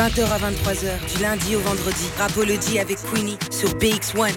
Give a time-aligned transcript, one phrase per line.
[0.00, 2.08] 20h à 23h, du lundi au vendredi.
[2.16, 4.32] Rapology avec Queenie sur BX1.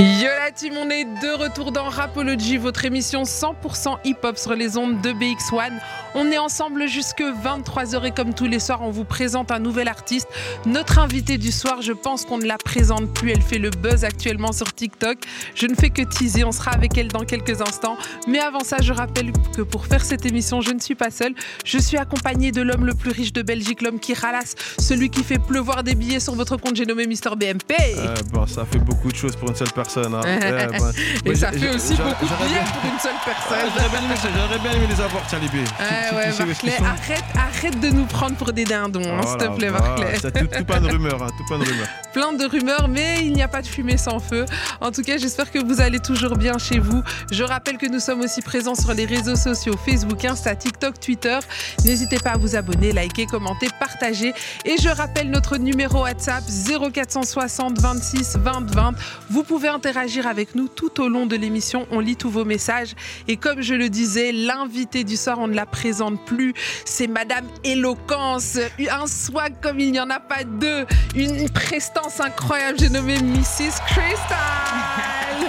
[0.00, 4.76] Yo la team, on est de retour dans Rapology, votre émission 100% hip-hop sur les
[4.76, 5.80] ondes de BX1.
[6.14, 9.86] On est ensemble jusque 23h et comme tous les soirs, on vous présente un nouvel
[9.86, 10.26] artiste.
[10.66, 14.04] Notre invitée du soir, je pense qu'on ne la présente plus, elle fait le buzz
[14.04, 15.18] actuellement sur TikTok.
[15.54, 17.96] Je ne fais que teaser, on sera avec elle dans quelques instants.
[18.26, 21.32] Mais avant ça, je rappelle que pour faire cette émission, je ne suis pas seule.
[21.64, 25.22] Je suis accompagnée de l'homme le plus riche de Belgique, l'homme qui ralasse, celui qui
[25.22, 27.72] fait pleuvoir des billets sur votre compte, j'ai nommé Mister BMP.
[27.96, 30.12] Euh, bon, ça fait beaucoup de choses pour une seule personne.
[30.14, 30.20] hein.
[30.24, 30.90] Ouais, bah,
[31.24, 33.70] Et ça fait aussi beaucoup de bien- pour une seule personne.
[33.76, 35.64] J'aurais bien, aimé- j'aurais bien aimé les avoir, tiens, les billets.
[36.12, 39.86] Ouais, Barclay, arrête, arrête de nous prendre pour des dindons, hein, s'il te plaît, voilà.
[39.86, 40.18] Barclay.
[40.20, 41.88] C'est tout, tout plein de rumeurs, hein, tout plein de rumeurs.
[42.12, 44.44] Plein de rumeurs, mais il n'y a pas de fumée sans feu.
[44.80, 47.04] En tout cas, j'espère que vous allez toujours bien chez vous.
[47.30, 51.38] Je rappelle que nous sommes aussi présents sur les réseaux sociaux Facebook, Insta, TikTok, Twitter.
[51.84, 54.32] N'hésitez pas à vous abonner, liker, commenter, partager.
[54.64, 58.94] Et je rappelle notre numéro WhatsApp 0460 26 20 20.
[59.30, 61.86] Vous pouvez interagir avec nous tout au long de l'émission.
[61.92, 62.96] On lit tous vos messages.
[63.28, 66.54] Et comme je le disais, l'invité du soir, on ne la présente plus.
[66.84, 68.58] C'est Madame Éloquence.
[68.78, 70.86] Un swag comme il n'y en a pas deux.
[71.16, 72.78] Une prestance incroyable.
[72.78, 73.80] J'ai nommé Mrs.
[73.88, 74.38] Crystal.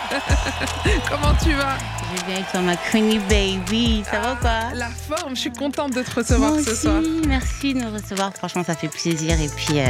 [1.09, 1.77] Comment tu vas?
[1.77, 4.03] Je vais bien avec toi, ma Queenie Baby.
[4.09, 7.01] Ça va quoi La forme, je suis contente de te recevoir Moi ce aussi, soir.
[7.27, 8.33] Merci de me recevoir.
[8.33, 9.39] Franchement, ça fait plaisir.
[9.39, 9.85] Et puis, euh,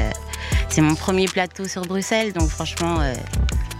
[0.67, 2.33] c'est mon premier plateau sur Bruxelles.
[2.33, 3.13] Donc, franchement, euh,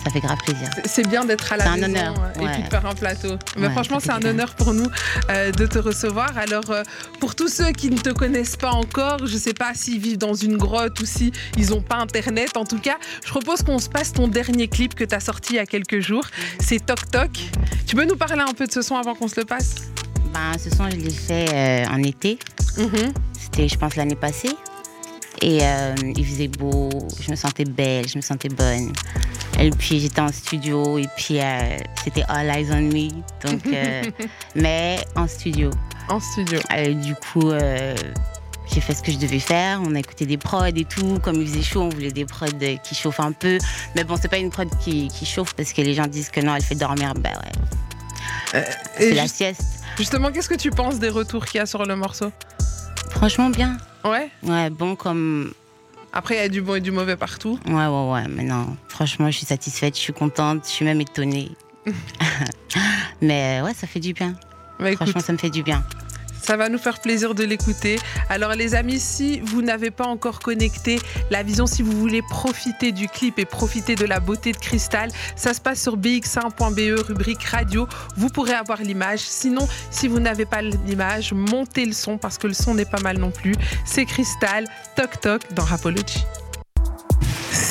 [0.04, 0.68] ça fait grave plaisir.
[0.86, 2.52] C'est bien d'être à la C'est un maison honneur, euh, et ouais.
[2.54, 3.36] puis de faire un plateau.
[3.58, 4.32] Mais Ouais, franchement, c'est un bien.
[4.32, 4.88] honneur pour nous
[5.30, 6.38] euh, de te recevoir.
[6.38, 6.84] Alors, euh,
[7.20, 10.18] pour tous ceux qui ne te connaissent pas encore, je ne sais pas s'ils vivent
[10.18, 12.58] dans une grotte ou si ils n'ont pas Internet.
[12.58, 15.54] En tout cas, je propose qu'on se passe ton dernier clip que tu as sorti
[15.54, 16.26] il y a quelques jours.
[16.60, 17.30] C'est Toc Toc.
[17.86, 19.76] Tu peux nous parler un peu de ce son avant qu'on se le passe?
[20.34, 22.40] Ben, ce son, je l'ai fait euh, en été.
[22.78, 23.12] Mhm.
[23.38, 24.56] C'était, je pense, l'année passée.
[25.42, 25.60] Et
[26.16, 28.94] il faisait beau, je me sentais belle, je me sentais bonne.
[29.62, 33.10] Et puis j'étais en studio et puis euh, c'était All Eyes on Me.
[33.46, 34.02] Donc, euh,
[34.56, 35.70] mais en studio.
[36.10, 36.60] En studio.
[36.74, 37.96] Euh, du coup, euh,
[38.74, 39.80] j'ai fait ce que je devais faire.
[39.86, 41.20] On a écouté des prods et tout.
[41.20, 42.48] Comme il faisait chaud, on voulait des prods
[42.84, 43.60] qui chauffent un peu.
[43.96, 46.42] Mais bon, c'est pas une prod qui, qui chauffe parce que les gens disent que
[46.42, 47.14] non, elle fait dormir.
[47.14, 47.34] Ben
[48.54, 48.66] ouais,
[48.98, 49.62] c'est la sieste.
[49.96, 52.32] justement, qu'est-ce que tu penses des retours qu'il y a sur le morceau?
[53.12, 53.78] Franchement, bien.
[54.04, 54.32] Ouais?
[54.42, 55.54] Ouais, bon comme.
[56.14, 57.58] Après, il y a du bon et du mauvais partout.
[57.68, 58.28] Ouais, ouais, ouais.
[58.30, 61.52] Mais non, franchement, je suis satisfaite, je suis contente, je suis même étonnée.
[63.22, 64.36] mais ouais, ça fait du bien.
[64.80, 65.84] Bah, écoute, Franchement, ça me fait du bien.
[66.42, 68.00] Ça va nous faire plaisir de l'écouter.
[68.30, 72.92] Alors les amis, si vous n'avez pas encore connecté la vision, si vous voulez profiter
[72.92, 77.02] du clip et profiter de la beauté de Cristal, ça se passe sur bx1.be, E,
[77.02, 77.88] rubrique radio.
[78.18, 79.20] Vous pourrez avoir l'image.
[79.20, 83.02] Sinon, si vous n'avez pas l'image, montez le son parce que le son n'est pas
[83.02, 83.56] mal non plus.
[83.86, 84.66] C'est Cristal,
[84.96, 86.26] Toc Toc dans Rapology.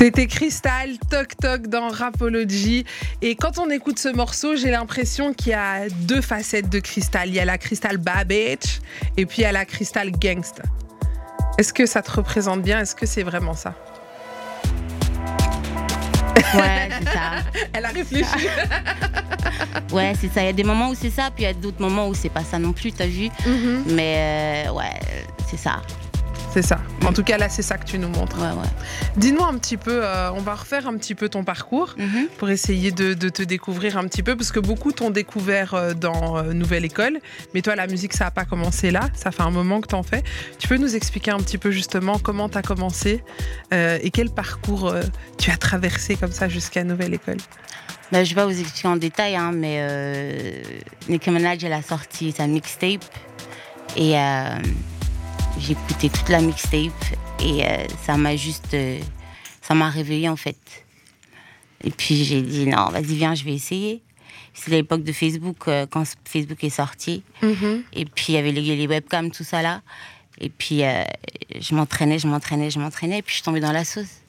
[0.00, 2.86] C'était Crystal, Toc Toc dans Rapology.
[3.20, 7.28] Et quand on écoute ce morceau, j'ai l'impression qu'il y a deux facettes de Crystal.
[7.28, 8.80] Il y a la Crystal Babbage
[9.18, 10.62] et puis il y a la Crystal Gangsta.
[11.58, 12.80] Est-ce que ça te représente bien?
[12.80, 13.74] Est-ce que c'est vraiment ça?
[16.54, 17.42] Ouais, c'est ça.
[17.74, 18.30] Elle a réfléchi.
[19.92, 20.40] Ouais, c'est ça.
[20.42, 22.14] Il y a des moments où c'est ça, puis il y a d'autres moments où
[22.14, 23.28] c'est pas ça non plus, t'as vu?
[23.44, 23.84] Mhm.
[23.88, 24.98] Mais euh, ouais,
[25.50, 25.82] c'est ça.
[26.52, 26.80] C'est ça.
[27.06, 28.36] En tout cas, là, c'est ça que tu nous montres.
[28.38, 28.68] Ouais, ouais.
[29.16, 32.26] Dis-nous un petit peu, euh, on va refaire un petit peu ton parcours Mhm.
[32.38, 35.94] pour essayer de, de te découvrir un petit peu, parce que beaucoup t'ont découvert euh,
[35.94, 37.18] dans euh, Nouvelle École,
[37.54, 40.02] mais toi, la musique, ça n'a pas commencé là, ça fait un moment que t'en
[40.02, 40.24] fais.
[40.58, 43.22] Tu peux nous expliquer un petit peu justement comment t'as commencé
[43.72, 45.02] euh, et quel parcours euh,
[45.38, 47.36] tu as traversé comme ça jusqu'à Nouvelle École?
[48.10, 50.52] Bah, je vais pas vous expliquer en détail, hein, mais euh,
[51.08, 53.04] Nicki Minaj, elle a sorti sa mixtape.
[53.96, 54.56] Et euh,
[55.58, 56.92] j'ai écouté toute la mixtape.
[57.40, 58.74] Et euh, ça m'a juste.
[58.74, 58.98] euh,
[59.62, 60.56] ça m'a réveillée, en fait.
[61.82, 64.02] Et puis j'ai dit, non, vas-y, viens, je vais essayer.
[64.52, 67.22] C'est l'époque de Facebook, euh, quand Facebook est sorti.
[67.92, 69.80] Et puis il y avait les, les webcams, tout ça là.
[70.38, 70.80] Et puis
[71.58, 73.18] je m'entraînais, je m'entraînais, je m'entraînais.
[73.18, 74.20] Et puis je suis tombée dans la sauce.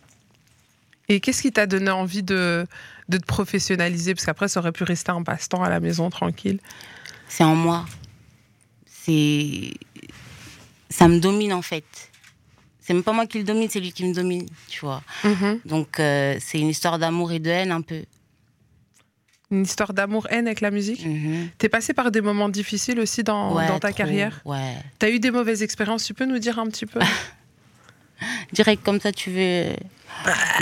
[1.10, 2.66] Et qu'est-ce qui t'a donné envie de,
[3.10, 4.14] de te professionnaliser?
[4.14, 6.60] Parce qu'après, ça aurait pu rester un passe-temps à la maison tranquille.
[7.28, 7.86] c'est en moi.
[8.86, 9.74] C'est.
[10.92, 11.84] Ça me domine en fait.
[12.80, 15.02] C'est même pas moi qui le domine, c'est lui qui me domine, tu vois.
[15.66, 18.04] Donc euh, c'est une histoire d'amour et de haine un peu.
[19.52, 21.50] Une histoire d'amour-haine avec la musique Mhm.
[21.58, 23.98] T'es passé par des moments difficiles aussi dans, Ouais, dans ta trop.
[23.98, 24.76] carrière Ouais.
[24.98, 27.00] T'as eu des mauvaises expériences Tu peux nous dire un petit peu?
[28.54, 29.66] direct comme ça, tu veux.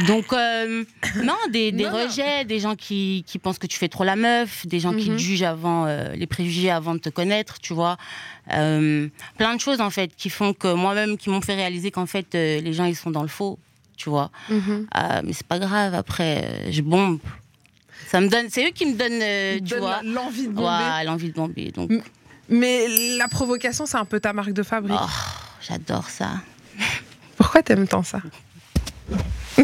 [0.07, 0.83] Donc, euh,
[1.24, 2.06] non, des, des Non, non.
[2.06, 5.09] rejets, des gens qui, qui pensent que tu fais trop la meuf, des gens qui
[5.09, 5.18] Mhm.
[5.18, 7.97] te jugent avant, euh, les préjugés avant de te connaître, tu vois.
[8.53, 9.07] Euh,
[9.38, 12.27] plein de choses, en fait, qui font que moi-même, qui m'ont fait réaliser qu'en fait,
[12.33, 13.59] les gens, ils sont dans le faux,
[13.97, 14.31] tu vois.
[14.50, 14.88] Mhm.
[15.25, 17.19] Mais c'est pas grave, après, je bombe.
[18.07, 20.68] Ça me donne, c'est eux qui me donnent, tu donne vois, l'envie de bomber.
[20.69, 21.71] ouais, l'envie de bomber.
[21.71, 21.92] Donc.
[22.47, 22.88] Mais
[23.18, 24.97] la provocation, c'est un peu ta marque de fabrique.
[25.00, 25.07] oh,
[25.68, 26.31] j'adore ça.
[27.49, 28.21] Pourquoi t'aimes tant ça?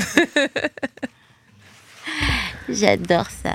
[2.67, 3.53] J'adore ça.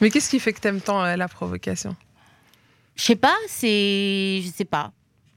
[0.00, 1.94] Mais qu'est-ce qui fait que t'aimes tant euh, la provocation?
[2.96, 4.40] Je sais pas, c'est.
[4.42, 4.92] Je sais pas.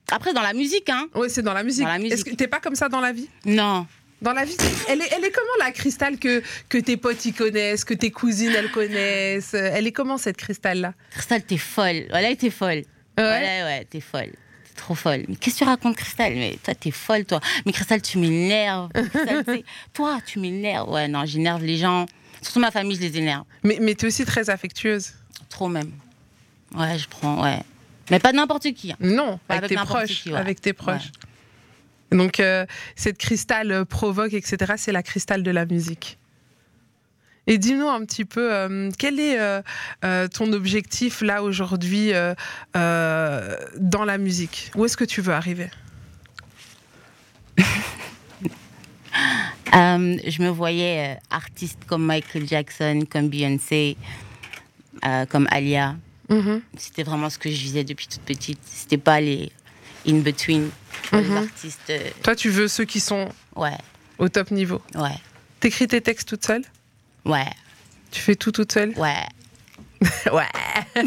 [0.10, 1.10] Après, dans la musique, hein.
[1.16, 1.84] Oui, c'est dans la musique.
[1.84, 2.14] Dans la musique.
[2.14, 3.28] Est-ce que t'es pas comme ça dans la vie?
[3.44, 3.86] Non.
[4.22, 4.56] Dans la vie,
[4.88, 8.12] elle est, elle est comment la cristal que, que tes potes y connaissent, que tes
[8.12, 9.54] cousines elles connaissent?
[9.54, 12.06] Elle est comment cette cristal là Cristal, t'es folle.
[12.10, 12.84] Voilà, t'es folle.
[13.18, 14.32] Ouais, ouais, t'es folle.
[14.74, 15.26] T'es trop folle.
[15.28, 17.40] Mais qu'est-ce que tu racontes, Cristal Mais toi, t'es folle, toi.
[17.66, 18.90] Mais Cristal, tu m'énerves.
[19.94, 20.90] Toi, tu m'énerves.
[20.90, 22.06] Ouais, non, j'énerve les gens.
[22.42, 23.44] Surtout ma famille, je les énerve.
[23.64, 25.14] Mais, mais t'es aussi très affectueuse.
[25.50, 25.92] Trop même.
[26.76, 27.60] Ouais, je prends, ouais.
[28.10, 28.92] Mais pas n'importe qui.
[28.92, 28.96] hein.
[29.00, 30.22] Non, Pas avec, avec tes proches.
[30.24, 30.38] qui, ouais.
[30.40, 31.12] Avec tes proches.
[32.12, 32.66] Donc euh,
[32.96, 34.74] cette cristal provoque, etc.
[34.78, 36.18] C'est la cristal de la musique.
[37.46, 39.62] Et dis-nous un petit peu, euh, quel est euh,
[40.06, 42.34] euh, ton objectif là aujourd'hui euh,
[43.78, 44.72] dans la musique?
[44.76, 45.70] Où est-ce que tu veux arriver?
[49.76, 53.98] Je me voyais artiste comme Michael Jackson, comme Beyoncé,
[55.30, 55.96] comme Alia.
[56.30, 56.62] Mhm.
[56.78, 58.60] C'était vraiment ce que je visais depuis toute petite.
[58.66, 59.52] C'était pas les
[60.08, 60.70] in-between,
[61.12, 61.38] les Mhm.
[61.38, 61.92] artistes.
[62.24, 63.78] Toi, tu veux ceux qui sont ouais,
[64.18, 64.82] au top niveau.
[64.96, 65.18] ouais,
[65.60, 66.64] T'écris tes textes toute seule?
[67.26, 67.46] Ouais,
[68.12, 68.94] Tu fais tout toute seule?
[68.98, 69.16] Ouais.
[70.32, 70.44] Ouais.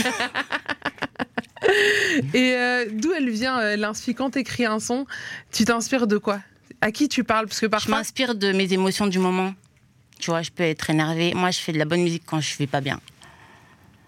[2.35, 5.07] Et euh, d'où elle vient euh, l'inspi Quand t'écris un son,
[5.53, 6.41] tu t'inspires de quoi?
[6.81, 7.47] À qui tu parles?
[7.47, 7.97] Parce que Je parfois.
[7.99, 9.55] m'inspire de mes émotions du moment.
[10.19, 11.35] Tu vois, je peux être énervée.
[11.35, 13.01] Moi, je fais de la bonne musique quand je vais pas bien.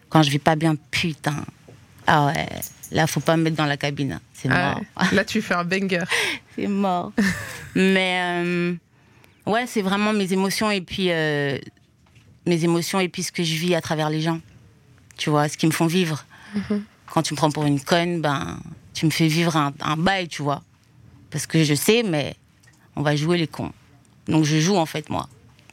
[0.09, 1.45] Quand je vais pas bien, putain.
[2.07, 2.49] Ah ouais,
[2.93, 4.21] là, faut pas me mettre dans la cabine.
[4.33, 4.81] C'est Ah mort.
[5.11, 5.17] ouais.
[5.17, 6.05] Là, tu fais un banger.
[6.57, 7.13] C'est mort.
[7.75, 8.75] Mais euh,
[9.47, 11.59] ouais, c'est vraiment mes émotions et puis euh,
[12.49, 14.41] mes émotions et puis ce que je vis à travers les gens.
[15.17, 16.25] Tu vois, ce qui me font vivre.
[17.13, 18.59] Quand tu me prends pour une conne, ben
[18.95, 20.63] tu me fais vivre un, un bail, tu vois.
[21.31, 22.35] Parce que je sais, mais
[22.97, 23.73] on va jouer les cons.
[24.27, 25.29] Donc je joue en fait moi.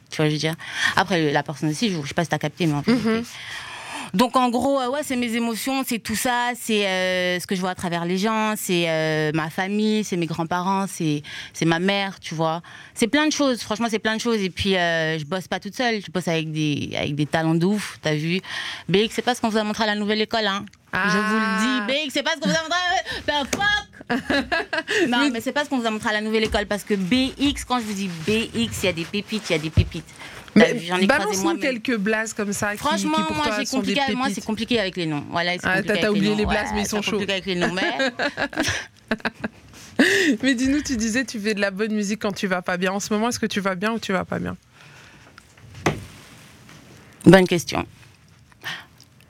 [0.09, 0.55] Tu vois, je veux dire?
[0.95, 2.03] Après la personne aussi joue.
[2.03, 2.91] Je sais pas si t'as capté, mais en fait.
[4.15, 7.53] Donc en gros, euh, ouais, c'est mes émotions, c'est tout ça, c'est euh, ce que
[7.53, 11.21] je vois à travers les gens, c'est euh, ma famille, c'est mes grands-parents, c'est
[11.51, 12.61] c'est ma mère, tu vois.
[12.93, 14.41] C'est plein de choses, franchement, c'est plein de choses.
[14.41, 17.55] Et puis, euh, je bosse pas toute seule, je bosse avec des, avec des talents
[17.55, 18.39] de ouf, t'as vu.
[18.87, 20.63] BX, c'est pas ce qu'on vous a montré à la nouvelle école, hein.
[20.93, 21.09] Ah.
[21.09, 22.77] Je vous le dis, BX, c'est pas ce qu'on vous a montré
[23.27, 23.43] à la...
[23.43, 25.09] The fuck?
[25.09, 26.93] Non, mais c'est pas ce qu'on vous a montré à la nouvelle école, parce que
[26.93, 29.69] BX, quand je vous dis BX, il y a des pépites, il y a des
[29.69, 30.05] pépites.
[30.57, 34.27] Ai croisé balance-nous quelques blases comme ça qui, Franchement, qui pour moi, des compliqué, moi,
[34.33, 35.25] c'est compliqué avec les noms.
[35.29, 36.37] Voilà, c'est Ah, t'as- oublié noms.
[36.37, 37.11] les blases, mais ils sont c'est chauds.
[37.11, 38.11] compliqué avec les noms, mais
[40.43, 42.91] Mais dis-nous, tu disais tu fais de la bonne musique quand tu vas pas bien.
[42.93, 44.57] En ce moment, est-ce que tu vas bien ou tu vas pas bien?
[47.25, 47.85] Bonne question.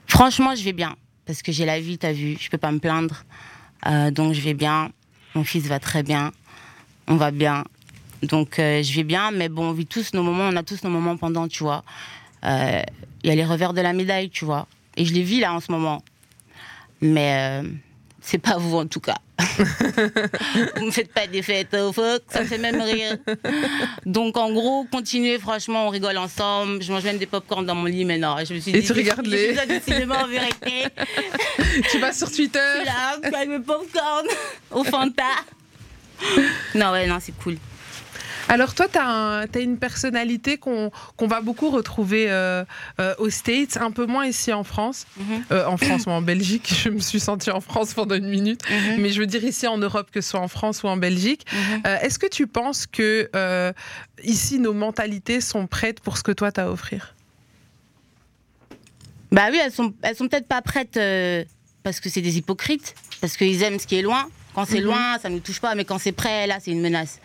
[0.08, 2.78] Franchement, je vais bien parce que j'ai la vie, t'as vu, je peux pas me
[2.78, 3.24] plaindre.
[3.86, 4.90] Euh, donc je vais bien.
[5.34, 6.32] Mon fils va très bien.
[7.08, 7.64] On va bien.
[8.22, 10.82] Donc euh, je vais bien, mais bon, on vit tous nos moments, on a tous
[10.84, 11.84] nos moments pendant, tu vois.
[12.44, 12.82] Euh,
[13.22, 14.66] Il y a les revers de la médaille, tu vois.
[14.96, 16.02] Et je les vis là en ce moment.
[17.00, 17.68] Mais euh,
[18.20, 19.16] c'est pas vous en tout cas.
[20.76, 23.16] vous me faites pas des fêtes au fuck, ça me fait même rire.
[24.06, 26.82] Donc en gros, continuez, franchement, on rigole ensemble.
[26.82, 28.86] Je mange même des pop-corn dans mon lit, mais non, je me suis Et dit.
[28.86, 30.86] tu regardes les- en vérité.
[31.90, 34.26] Tu vas sur Twitter Je suis là, avec mes pop-corn
[34.70, 35.24] au Fanta.
[36.74, 37.58] Non, ouais, non, c'est cool.
[38.48, 42.64] Alors toi, tu as, une personnalité qu'on va beaucoup retrouver euh,
[43.00, 45.06] euh, aux States, un peu moins ici en France.
[45.16, 45.44] Mhm.
[45.50, 48.62] Euh, en France ou en Belgique, je me suis sentie en France pendant une minute.
[48.70, 49.00] Mhm.
[49.00, 51.44] Mais je veux dire ici en Europe, que ce soit en France ou en Belgique.
[51.52, 51.82] Mhm.
[51.86, 53.30] Euh, Est-ce que tu penses que
[54.22, 57.14] ici, nos mentalités sont prêtes pour ce que toi, tu as à offrir?
[59.32, 60.98] Bah oui, elles sont, elles sont peut-être pas prêtes
[61.82, 64.28] parce que c'est des hypocrites, parce qu'ils aiment ce qui est loin.
[64.54, 66.80] Quand c'est loin, ça ne nous touche pas, mais quand c'est près, là, c'est une
[66.80, 67.20] menace.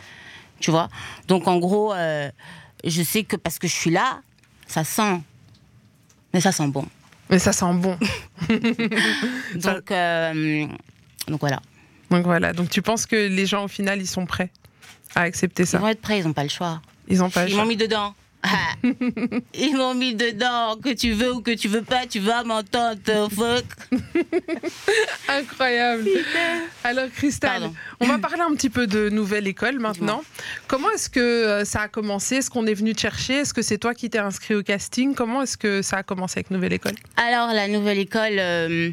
[0.61, 0.87] Tu vois
[1.27, 2.29] Donc en gros, euh,
[2.85, 4.21] je sais que parce que je suis là,
[4.67, 5.21] ça sent.
[6.33, 6.85] Mais ça sent bon.
[7.29, 7.97] Mais ça sent bon.
[9.59, 10.67] Ça- Donc, euh,
[11.27, 11.61] donc voilà.
[12.09, 12.53] Donc voilà.
[12.53, 14.49] Donc tu penses que les gens, au final, ils sont prêts
[15.15, 16.81] à accepter Ils ça vont être prêts, ils n'ont pas le choix.
[17.07, 18.13] Ils ont pas le Ils m'ont mis dedans.
[18.43, 18.73] Ah,
[19.53, 23.29] ils m'ont mis dedans, que tu veux ou que tu veux pas, tu vas m'entendre,
[23.31, 23.65] fuck.
[25.27, 26.09] Incroyable.
[26.83, 27.75] Alors, Cristal, Pardon.
[27.99, 30.23] on va parler un petit peu de nouvelle école maintenant.
[30.67, 32.37] Comment est-ce que euh, ça a commencé?
[32.37, 33.33] Est-ce qu'on est venu te chercher?
[33.35, 35.13] Est-ce que c'est toi qui t'es inscrit au casting?
[35.13, 36.95] Comment est-ce que ça a commencé avec nouvelle école?
[37.17, 38.39] Alors, la nouvelle école.
[38.39, 38.89] euh,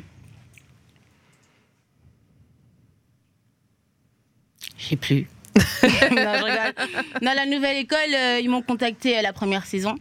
[4.76, 5.26] Je sais plus.
[5.83, 6.75] non, je rigole.
[7.23, 9.97] Non, la nouvelle école, euh, ils m'ont contacté la première saison,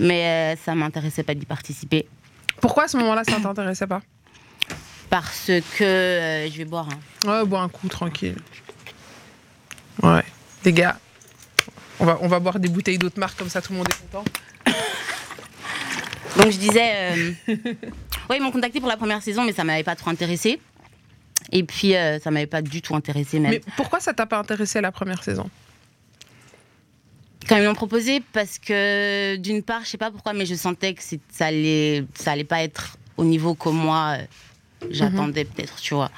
[0.00, 2.06] mais euh, ça m'intéressait pas d'y participer
[2.60, 4.02] Pourquoi à ce moment-là ça t'intéressait pas?
[5.10, 5.46] Parce
[5.78, 6.88] que euh, je vais boire.
[7.26, 7.28] hein.
[7.28, 8.36] Ouais, bois un coup tranquille.
[10.02, 10.24] Ouais,
[10.64, 10.98] les gars,
[12.00, 14.00] on va, on va boire des bouteilles d'autres marques comme ça tout le monde est
[14.12, 14.24] content.
[16.36, 17.32] Donc je disais, euh,
[18.28, 20.60] ouais, ils m'ont contacté pour la première saison, mais ça m'avait pas trop intéressé.
[21.52, 23.50] Et puis euh, ça m'avait pas du tout intéressé même.
[23.52, 25.48] Mais pourquoi ça t'a pas intéressé la première saison?
[27.48, 30.94] Quand ils m'ont proposé, parce que d'une part, je sais pas pourquoi, mais je sentais
[30.94, 34.24] que ça allait, ça allait pas être au niveau que moi euh,
[34.90, 36.10] j'attendais peut-être, tu vois.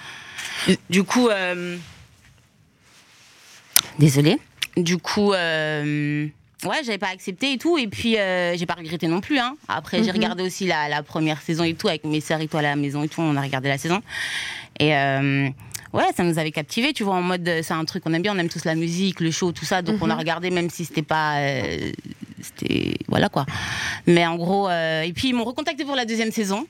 [0.89, 1.77] Du coup, euh,
[3.99, 4.39] désolée.
[4.77, 6.27] Du coup, euh,
[6.65, 9.39] ouais, j'avais pas accepté et tout, et puis euh, j'ai pas regretté non plus.
[9.39, 9.57] Hein.
[9.69, 10.17] Après, j'ai Mhm.
[10.17, 12.75] regardé aussi la, la première saison et tout avec mes sœurs et tout à la
[12.77, 13.21] maison et tout.
[13.21, 14.01] On a regardé la saison
[14.79, 15.49] et euh,
[15.93, 18.35] ouais, ça nous avait captivés, tu vois, en mode c'est un truc qu'on aime bien,
[18.35, 20.85] on aime tous la musique, le show, tout ça, donc on a regardé même si
[20.85, 21.93] c'était pas, euh,
[22.41, 23.47] c'était voilà quoi.
[24.07, 26.67] Mais en gros, euh, et puis ils m'ont recontacté pour la deuxième saison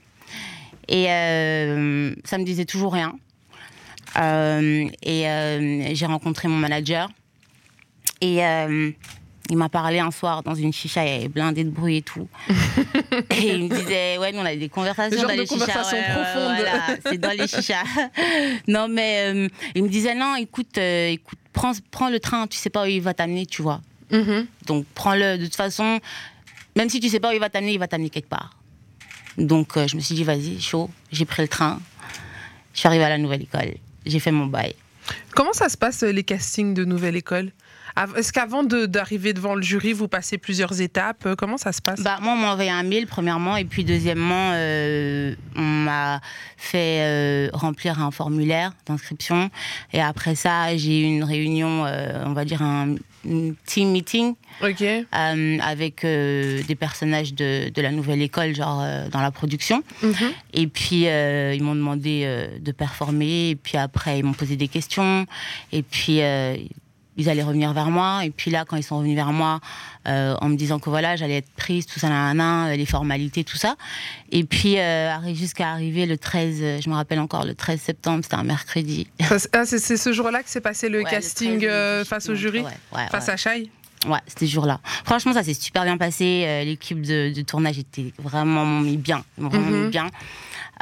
[0.89, 3.15] et euh, ça me disait toujours rien.
[4.17, 7.09] Et j'ai rencontré mon manager
[8.21, 8.39] et
[9.51, 12.03] il m'a parlé un soir dans une chicha, il y avait blindé de bruit et
[12.03, 12.29] tout.
[12.49, 15.91] et il me disait, ouais, nous on avait des conversations dans les chichas.
[15.91, 16.57] ouais, ouais, profonde.
[16.57, 17.85] voilà, c'est dans les chichas.
[18.69, 22.59] non, mais euh, il me disait, non, écoute, euh, écoute prends, prends le train, tu
[22.59, 23.81] sais pas où il va t'amener, tu vois.
[24.11, 24.47] Mhm.
[24.67, 25.39] Donc prends-le.
[25.39, 26.01] De toute façon,
[26.77, 28.57] même si tu sais pas où il va t'amener, il va t'amener quelque part.
[29.39, 30.91] Donc euh, je me suis dit, vas-y, chaud.
[31.11, 31.81] J'ai pris le train.
[32.75, 33.75] Je suis arrivée à la nouvelle école.
[34.05, 34.75] J'ai fait mon bail.
[35.31, 37.51] Comment ça se passe les castings de nouvelle école?
[38.17, 41.81] Est-ce qu'avant de- d'arriver devant le jury, vous passez plusieurs étapes Euh, Comment ça se
[41.83, 42.01] passe?
[42.03, 46.21] Bah, moi, on m'a envoyé un mail, premièrement, et puis deuxièmement, euh, on m'a
[46.57, 49.51] fait euh, remplir un formulaire d'inscription.
[49.93, 52.95] Et après ça, j'ai eu une réunion, euh, on va dire un,
[53.67, 54.81] team meeting Ok.
[54.81, 59.83] euh, avec euh, des personnages de, de la nouvelle école, genre euh, dans la production.
[60.03, 60.15] Mhm.
[60.55, 63.51] Et puis, ils m'ont demandé de performer.
[63.51, 65.27] Et puis après, ils m'ont posé des questions.
[65.73, 66.21] Et puis,
[67.19, 68.25] ils allaient revenir vers moi.
[68.25, 69.61] Et puis là, quand ils sont revenus vers moi,
[70.07, 73.45] euh, en me disant que voilà, j'allais être prise, tout ça, nanana, euh, les formalités,
[73.45, 73.75] tout ça.
[74.31, 78.21] Et puis, euh, jusqu'à arriver le 13, euh, je me rappelle encore, le 13 septembre,
[78.23, 79.07] c'était un mercredi.
[79.53, 82.35] Ah, c'est ce jour-là que s'est passé le Ouais, casting 13, je sais face au
[82.35, 83.71] jury ouais, ouais, Face à Shai?
[84.07, 84.79] Ouais, c'était jour-là.
[85.05, 86.63] Franchement, ça s'est super bien passé.
[86.65, 89.25] L'équipe de, de tournage était vraiment mis bien.
[89.37, 89.85] Vraiment Mhm.
[89.87, 90.07] mis bien.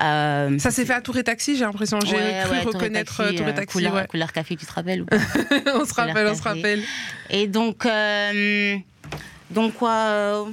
[0.03, 1.99] Euh, Ça s'est fait à Tour et Taxi, j'ai l'impression.
[2.05, 3.73] J'ai ouais, cru ouais, Tour et reconnaître Taxi, euh, Tour et euh, Taxi.
[3.79, 4.07] couleur, ouais.
[4.07, 5.17] couleur café, tu te rappelles ou pas
[5.75, 6.83] on se rappelle, on se rappelle.
[7.31, 8.77] Et donc, euh,
[9.51, 10.47] donc quoi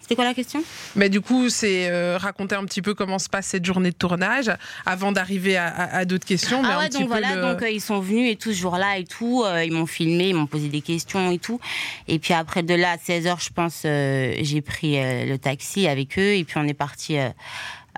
[0.00, 0.62] C'était quoi la question?
[0.96, 3.96] Mais du coup, c'est euh, raconter un petit peu comment se passe cette journée de
[3.96, 4.50] tournage
[4.86, 6.60] avant d'arriver à, à- à d'autres questions.
[6.62, 8.36] mais Ah un ouais, petit donc peu voilà, le- donc euh, ils sont venus et
[8.36, 11.38] tout ce jour-là et tout, euh, ils m'ont filmé, ils m'ont posé des questions et
[11.38, 11.60] tout.
[12.08, 16.34] Et puis après de là, à 16h, je pense, j'ai pris le taxi avec eux
[16.34, 17.16] et puis on est parti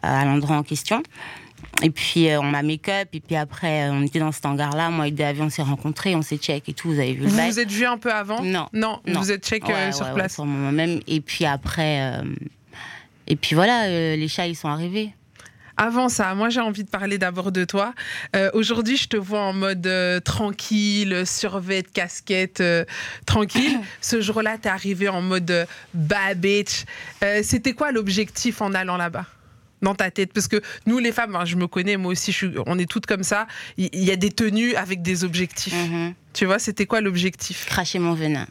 [0.06, 1.02] à l'endroit en question.
[1.82, 4.88] Et puis euh, on m'a make-up et puis après euh, on était dans cet hangar-là,
[4.90, 7.28] moi et David on s'est rencontrés, on s'est check et tout, vous avez vu le
[7.28, 8.42] Vous bail vous êtes vu un peu avant?
[8.42, 8.68] Non.
[8.72, 9.20] Non, Non.
[9.20, 10.38] vous êtes check euh, Ouais, sur ouais, place.
[10.38, 11.00] moment même.
[11.06, 12.22] Et puis après, euh,
[13.26, 15.10] et puis voilà, euh, les chats ils sont arrivés.
[15.78, 17.92] Avant ça, moi j'ai envie de parler d'abord de toi.
[18.34, 22.86] Euh, Aujourd'hui, je te vois en mode euh, tranquille, survêt, casquette, euh,
[23.26, 23.78] tranquille.
[24.00, 26.84] Ce jour-là, t'es arrivé en mode euh, bad bitch.
[27.22, 29.26] Euh, C'était quoi l'objectif en allant là-bas?
[29.86, 32.36] Dans ta tête Parce que nous, les femmes, hein, je me connais, moi aussi, je
[32.36, 33.46] suis- on est toutes comme ça.
[33.78, 35.72] Il y, a des tenues avec des objectifs.
[35.74, 36.12] Mhm.
[36.32, 37.66] Tu vois, c'était quoi l'objectif?
[37.66, 38.48] Cracher mon venin.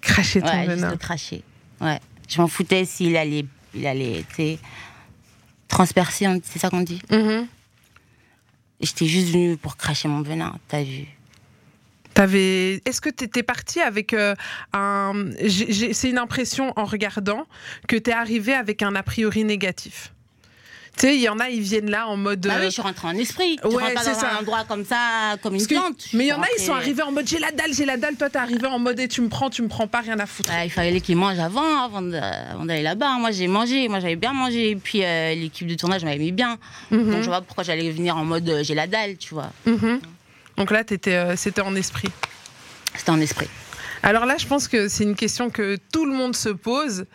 [0.00, 0.90] Cracher ton Ouais, juste venin.
[0.92, 1.42] le cracher.
[1.82, 2.00] Ouais.
[2.30, 3.44] Je m'en foutais s'il allait,
[3.74, 4.24] il allait,
[5.68, 7.02] transpercer, on- c'est ça qu'on dit?
[7.10, 7.46] Mhm.
[8.80, 11.06] J'étais juste venue pour cracher mon venin, t'as vu.
[12.14, 12.80] T'avais...
[12.86, 14.34] Est-ce que tu étais parti avec euh,
[14.72, 15.12] un.
[15.92, 17.44] C'est une impression en regardant
[17.88, 20.13] que tu es arrivé avec un a priori négatif?
[20.96, 22.40] Tu sais, il y en a, ils viennent là en mode.
[22.46, 23.58] Bah oui, euh, je suis rentrée en esprit.
[23.60, 24.30] Tu ouais, rentres pas dans ça.
[24.30, 26.06] un endroit comme ça, comme une que- plante.
[26.12, 27.96] Mais il y en a, ils sont arrivés en mode j'ai la dalle, j'ai la
[27.96, 28.14] dalle.
[28.14, 30.26] Toi, t'es arrivé en mode eh, tu me prends, tu me prends pas, rien à
[30.26, 30.50] foutre.
[30.52, 33.16] Bah, il fallait qu'ils mangent avant, avant d'aller là-bas.
[33.18, 34.70] Moi, j'ai mangé, moi, j'avais bien mangé.
[34.70, 36.58] Et puis, euh, l'équipe de tournage m'avait mis bien.
[36.92, 37.10] Mhm.
[37.10, 39.50] Donc, je vois pas pourquoi j'allais venir en mode euh, j'ai la dalle, tu vois.
[39.66, 40.00] Mhm.
[40.56, 42.08] Donc là, euh, c'était en esprit.
[42.96, 43.48] C'était en esprit.
[44.06, 47.06] Alors là, je pense que c'est une question que tout le monde se pose.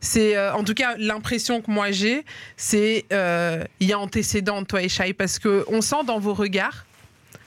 [0.00, 2.24] C'est, euh, en tout cas, l'impression que moi j'ai,
[2.56, 6.32] c'est euh, il y a antécédent, toi et Shai, parce que on sent dans vos
[6.32, 6.86] regards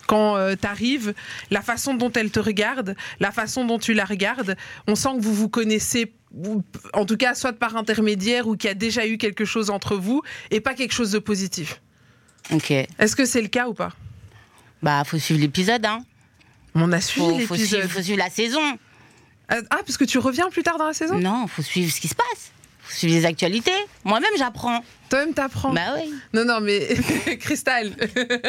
[0.05, 1.15] quand euh, tu arrives,
[1.50, 4.55] la façon dont elle te regarde, la façon dont tu la regardes,
[4.88, 6.62] on sent que vous vous connaissez, ou-
[6.93, 9.96] en tout cas, soit par intermédiaire ou qu'il y a déjà eu quelque chose entre
[9.96, 11.81] vous et pas quelque chose de positif.
[12.51, 12.70] Ok.
[12.70, 13.93] Est-ce que c'est le cas ou pas?
[14.84, 16.03] Bah, faut suivre l'épisode, hein.
[16.75, 17.88] On a suivi faut l'épisode.
[17.88, 18.62] faut suivre la saison.
[19.70, 22.08] Ah, parce que tu reviens plus tard dans la saison Non, faut suivre ce qui
[22.08, 22.51] se passe.
[22.84, 23.72] Faut suivre les actualités.
[24.05, 24.84] Moi-même, j'apprends.
[25.10, 25.74] Toi-même, t'apprends.
[25.74, 26.13] Bah oui.
[26.34, 26.88] Non, non, mais
[27.39, 27.91] Cristal,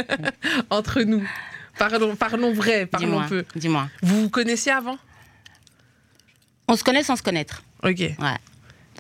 [0.71, 1.27] entre nous,
[1.79, 3.45] parlons, parlons vrai, parlons peu.
[3.57, 3.89] Dis-moi.
[4.03, 4.97] Vous vous connaissiez avant?
[6.69, 7.63] On se connaît sans se connaître.
[7.83, 7.99] Ok.
[7.99, 8.17] Ouais.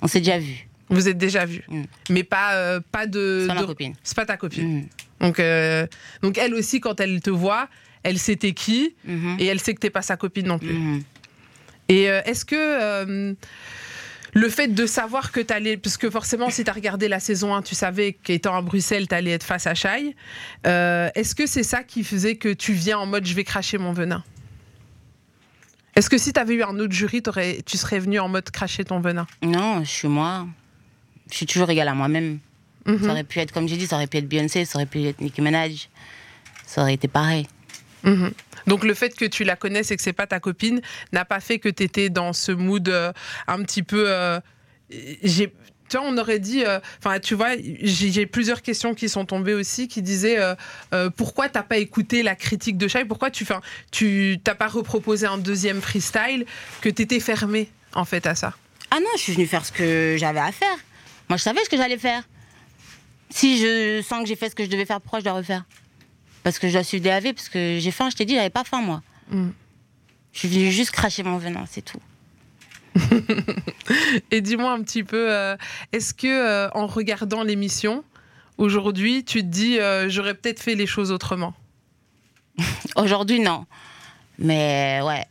[0.02, 0.66] On s'est déjà vu.
[0.88, 1.62] Vous êtes déjà vus.
[1.68, 1.82] Mm.
[2.10, 3.46] Mais pas, euh, pas de.
[3.48, 3.94] C'est ma de- copine.
[4.02, 4.80] C'est pas ta copine.
[4.80, 4.88] Mm.
[5.20, 5.86] Donc, euh,
[6.22, 7.68] donc, elle aussi, quand elle te voit,
[8.02, 9.36] elle sait t'es qui Mhm.
[9.38, 10.74] et elle sait que t'es pas sa copine non plus.
[11.88, 13.34] Et euh, est-ce que euh,
[14.34, 17.20] le fait de savoir que tu allais, parce que forcément, si tu as regardé la
[17.20, 20.16] saison 1, tu savais qu'étant à Bruxelles, tu allais être face à Shai,
[20.66, 23.78] euh, est-ce que c'est ça qui faisait que tu viens en mode je vais cracher
[23.78, 24.24] mon venin?
[25.94, 27.22] Est-ce que si tu avais eu un autre jury,
[27.66, 29.26] tu serais venu en mode cracher ton venin?
[29.42, 30.46] Non, je suis moi.
[31.30, 32.38] Je suis toujours égale à moi-même.
[32.86, 33.02] Mhm.
[33.02, 35.04] Ça aurait pu être, comme j'ai dit, ça aurait pu être Beyoncé, ça aurait pu
[35.04, 35.88] être Nicki Minaj.
[36.66, 37.46] Ça aurait été pareil.
[38.04, 38.32] Mhm.
[38.66, 40.80] Donc le fait que tu la connaisses et que c'est pas ta copine
[41.12, 43.12] n'a pas fait que tu étais dans ce mood euh,
[43.46, 44.04] un petit peu.
[44.08, 44.40] euh,
[45.22, 45.52] j'ai
[45.88, 47.50] tu vois, on aurait dit, euh, enfin, tu vois,
[47.82, 50.54] j'ai plusieurs questions qui sont tombées aussi, qui disaient euh,
[50.94, 53.46] euh, pourquoi t'as pas écouté la critique de Shai, pourquoi tu,
[53.90, 56.46] tu t'as pas reproposé un deuxième freestyle,
[56.80, 58.54] que t'étais fermé en fait à ça?
[58.90, 60.78] Ah non, je suis venue faire ce que j'avais à faire.
[61.28, 62.22] Moi, je savais ce que j'allais faire.
[63.28, 65.64] Si je sens que j'ai fait ce que je devais faire, pourquoi je dois refaire?
[66.42, 68.50] Parce que je dois suivre des AV, parce que j'ai faim, je t'ai dit, j'avais
[68.50, 69.02] pas faim, moi.
[69.30, 69.48] Mm.
[70.32, 72.00] Je suis venue juste cracher mon venin, c'est tout.
[74.30, 75.56] Et dis-moi un petit peu, euh,
[75.92, 78.04] est-ce que euh, en regardant l'émission
[78.58, 81.54] aujourd'hui, tu te dis euh, j'aurais peut-être fait les choses autrement?
[82.96, 83.64] Aujourd'hui, non.
[84.38, 85.24] Mais ouais,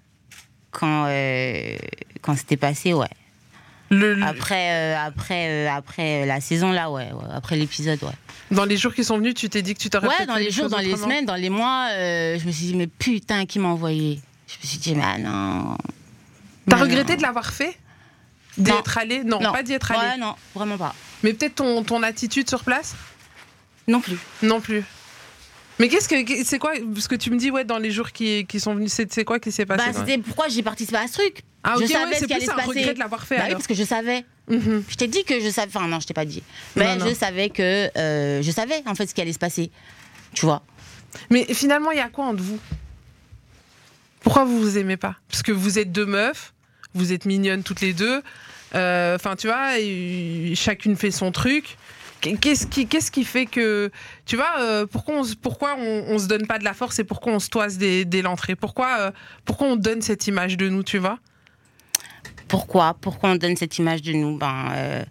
[0.71, 1.05] quand,
[2.21, 3.07] quand c'était passé, ouais.
[3.89, 7.11] Le- le- Après, après, après la saison, là, ouais.
[7.11, 7.23] ouais.
[7.31, 8.09] Après l'épisode, ouais.
[8.51, 10.51] Dans les jours qui sont venus, tu t'es dit que tu t'aurais Ouais, dans les
[10.51, 13.59] jours, dans les semaines, dans les mois, euh, je me suis dit, mais putain, qui
[13.59, 14.19] m'a envoyé?
[14.47, 15.77] Je me suis dit, mais ah non.
[16.69, 17.17] T'as regretté non.
[17.17, 17.77] de l'avoir fait?
[18.57, 19.23] D'y être allé?
[19.23, 20.01] Non, pas d'y être allé.
[20.01, 20.93] Ouais, non, vraiment pas.
[21.23, 22.95] Mais peut-être ton, ton attitude sur place?
[23.87, 24.17] Non plus.
[24.43, 24.83] Non plus.
[25.79, 28.45] Mais qu'est-ce que c'est quoi Parce que tu me dis ouais dans les jours qui,
[28.45, 29.91] qui sont venus, c'est quoi qui s'est passé?
[29.91, 31.41] Bah, c'était pourquoi j'ai participé à ce truc?
[31.63, 33.53] Ah ok je savais ouais, ce c'est plus un regret de l'avoir fait Bah oui,
[33.53, 34.25] parce que je savais.
[34.47, 34.83] Mhm.
[34.89, 35.71] Je t'ai dit que je savais.
[35.73, 36.43] Enfin, non, je t'ai pas dit.
[36.75, 37.09] Mais Non, non.
[37.09, 37.89] je savais que.
[37.97, 39.71] euh, je savais, en fait, ce qui allait se passer.
[40.33, 40.61] Tu vois
[41.29, 42.59] Mais finalement il y a quoi entre vous
[44.21, 45.15] Pourquoi vous vous aimez pas?
[45.29, 46.53] Parce que vous êtes deux meufs,
[46.93, 48.21] vous êtes mignonnes toutes les deux.
[48.75, 49.71] Euh, Enfin tu vois,
[50.55, 51.77] chacune fait son truc.
[52.21, 53.89] Qu'est-ce qui, qu'est-ce qui fait que,
[54.27, 57.03] tu vois, euh, pourquoi, on, pourquoi on, on se donne pas de la force et
[57.03, 59.11] pourquoi on se toise dès, dès l'entrée Pourquoi,
[59.43, 61.17] pourquoi on donne cette image de nous, tu vois?
[62.51, 62.95] Pourquoi?
[62.99, 64.37] Pourquoi on donne cette image de nous?
[64.37, 65.03] Ben, euh,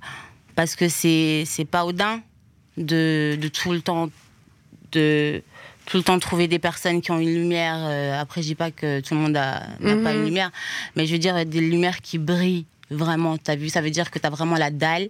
[0.55, 2.21] Parce que c'est c'est pas Odin
[2.77, 4.11] de, de tout le temps
[4.93, 5.43] de
[5.87, 7.77] tout le temps trouver des personnes qui ont une lumière.
[7.79, 10.19] euh, après, je dis pas que tout le monde n'a pas Mhm.
[10.21, 10.51] une lumière,
[10.95, 13.39] mais je veux dire des lumières qui brillent vraiment.
[13.39, 15.09] T'as vu Ça veut dire que tu as vraiment la dalle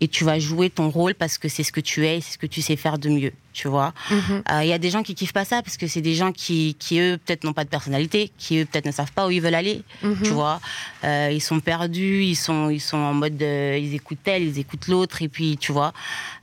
[0.00, 2.32] et tu vas jouer ton rôle parce que c'est ce que tu es, et c'est
[2.32, 3.32] ce que tu sais faire de mieux.
[3.52, 4.42] Tu vois Mhm.
[4.62, 6.74] il y a des gens qui kiffent pas ça parce que c'est des gens qui,
[6.78, 9.42] qui eux, peut-être n'ont pas de personnalité, qui eux, peut-être ne savent pas où ils
[9.42, 9.82] veulent aller.
[10.02, 10.22] Mhm.
[10.22, 10.60] Tu vois,
[11.04, 14.58] Euh, ils sont perdus, ils sont, ils sont en mode, euh, ils écoutent tel, ils
[14.58, 15.92] écoutent l'autre, et puis tu vois.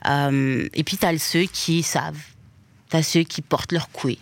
[0.08, 2.22] Euh, et puis t'as ceux qui savent,
[2.90, 4.20] t'as ceux qui portent leur couille,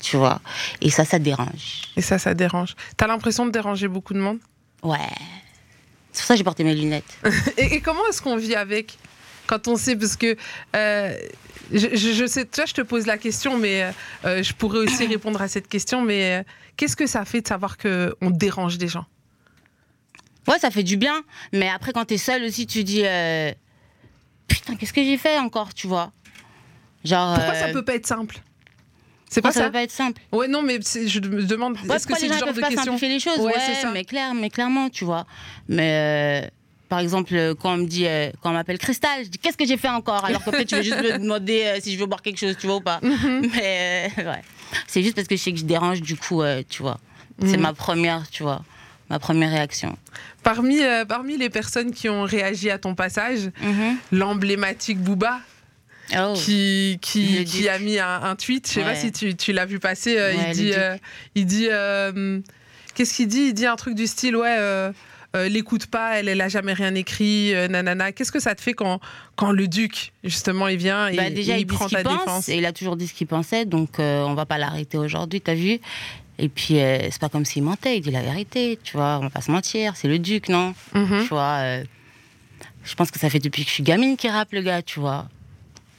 [0.00, 0.40] tu vois.
[0.80, 1.82] Et ça, ça dérange.
[1.96, 2.76] Et ça, ça dérange.
[2.96, 4.38] T'as l'impression de déranger beaucoup de monde?
[4.82, 4.98] Ouais.
[6.14, 7.18] C'est pour ça que j'ai porté mes lunettes.
[7.58, 8.96] et, et comment est-ce qu'on vit avec
[9.46, 10.36] quand on sait Parce que
[10.74, 11.18] euh,
[11.72, 13.90] je, sais, tu vois, je te pose la question, mais euh,
[14.24, 16.02] euh, je pourrais aussi répondre à cette question.
[16.02, 16.42] Mais euh,
[16.76, 19.06] qu'est-ce que ça fait de savoir que on dérange des gens?
[20.46, 21.22] Ouais, ça fait du bien.
[21.52, 23.02] Mais après, quand t'es seul aussi, tu dis,
[24.46, 26.12] putain, qu'est-ce que j'ai fait encore, tu vois?
[27.04, 27.34] Genre.
[27.34, 28.40] Pourquoi ça peut pas être simple?
[29.30, 31.76] C'est pas ça ça peut pas être simple Ouais, non, mais je me demande.
[31.88, 33.90] Ouais, est-ce que c'est le genre de pas question simplifier les choses Ouais, ça.
[33.92, 35.26] mais clair, mais clairement, tu vois.
[35.68, 36.48] Mais euh,
[36.88, 39.56] par exemple, euh, quand on me dit, euh, quand on m'appelle Cristal, je dis qu'est-ce
[39.56, 40.24] que j'ai fait encore?
[40.24, 42.56] Alors qu'en fait, tu veux juste me demander euh, si je veux boire quelque chose,
[42.60, 43.00] tu vois ou pas.
[43.02, 43.50] Mhm.
[43.56, 44.42] Mais ouais,
[44.86, 46.98] c'est juste parce que je sais que je dérange, du coup, tu vois.
[47.40, 47.62] C'est Mhm.
[47.62, 48.62] ma première, tu vois,
[49.10, 49.96] ma première réaction.
[50.44, 53.96] Parmi, euh, parmi les personnes qui ont réagi à ton passage, Mhm.
[54.12, 55.40] l'emblématique Booba,
[56.16, 56.34] Oh.
[56.36, 59.78] qui, qui, a mis un, un tweet, je sais pas si tu, tu l'as vu
[59.78, 60.74] passer, euh, Ouais, il dit, duc.
[60.76, 60.96] euh,
[61.34, 62.40] il dit euh,
[62.94, 63.46] Qu'est-ce qu'il dit?
[63.48, 64.56] Il dit un truc du style, ouais.
[64.58, 64.92] Euh,
[65.34, 68.12] euh, l'écoute pas, elle, elle a jamais rien écrit, nanana.
[68.12, 69.00] Qu'est-ce que ça te fait quand,
[69.34, 72.48] quand le duc, justement, il vient et, bah, déjà, il, prend ta défense?
[72.48, 75.54] Et il a toujours dit ce qu'il pensait, donc on va pas l'arrêter aujourd'hui, t'as
[75.54, 75.80] vu?
[76.38, 79.30] Et puis, c'est pas comme s'il mentait, il dit la vérité, tu vois, on va
[79.30, 80.74] pas se mentir, c'est le duc, non?
[80.94, 81.22] Mhm.
[81.22, 81.80] Tu vois,
[82.84, 85.00] je pense que ça fait depuis que je suis gamine qu'il rappe, le gars, tu
[85.00, 85.28] vois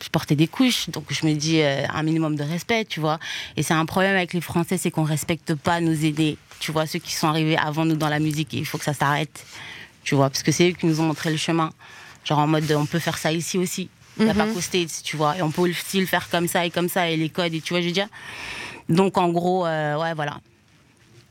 [0.03, 3.19] je portais des couches, donc je me dis euh, un minimum de respect, tu vois.
[3.57, 6.85] Et c'est un problème avec les Français, c'est qu'on respecte pas nos aînés, tu vois,
[6.85, 8.53] ceux qui sont arrivés avant nous dans la musique.
[8.53, 9.45] il faut que ça s'arrête,
[10.03, 11.71] tu vois, parce que c'est eux qui nous ont montré le chemin.
[12.25, 13.89] Genre en mode, on peut faire ça ici aussi.
[14.17, 15.37] Il n'y a pas qu'au States, tu vois.
[15.37, 17.61] Et on peut aussi le faire comme ça et comme ça, et les codes, et
[17.61, 18.07] tu vois, je veux dire.
[18.89, 20.39] Donc en gros, euh, ouais, voilà.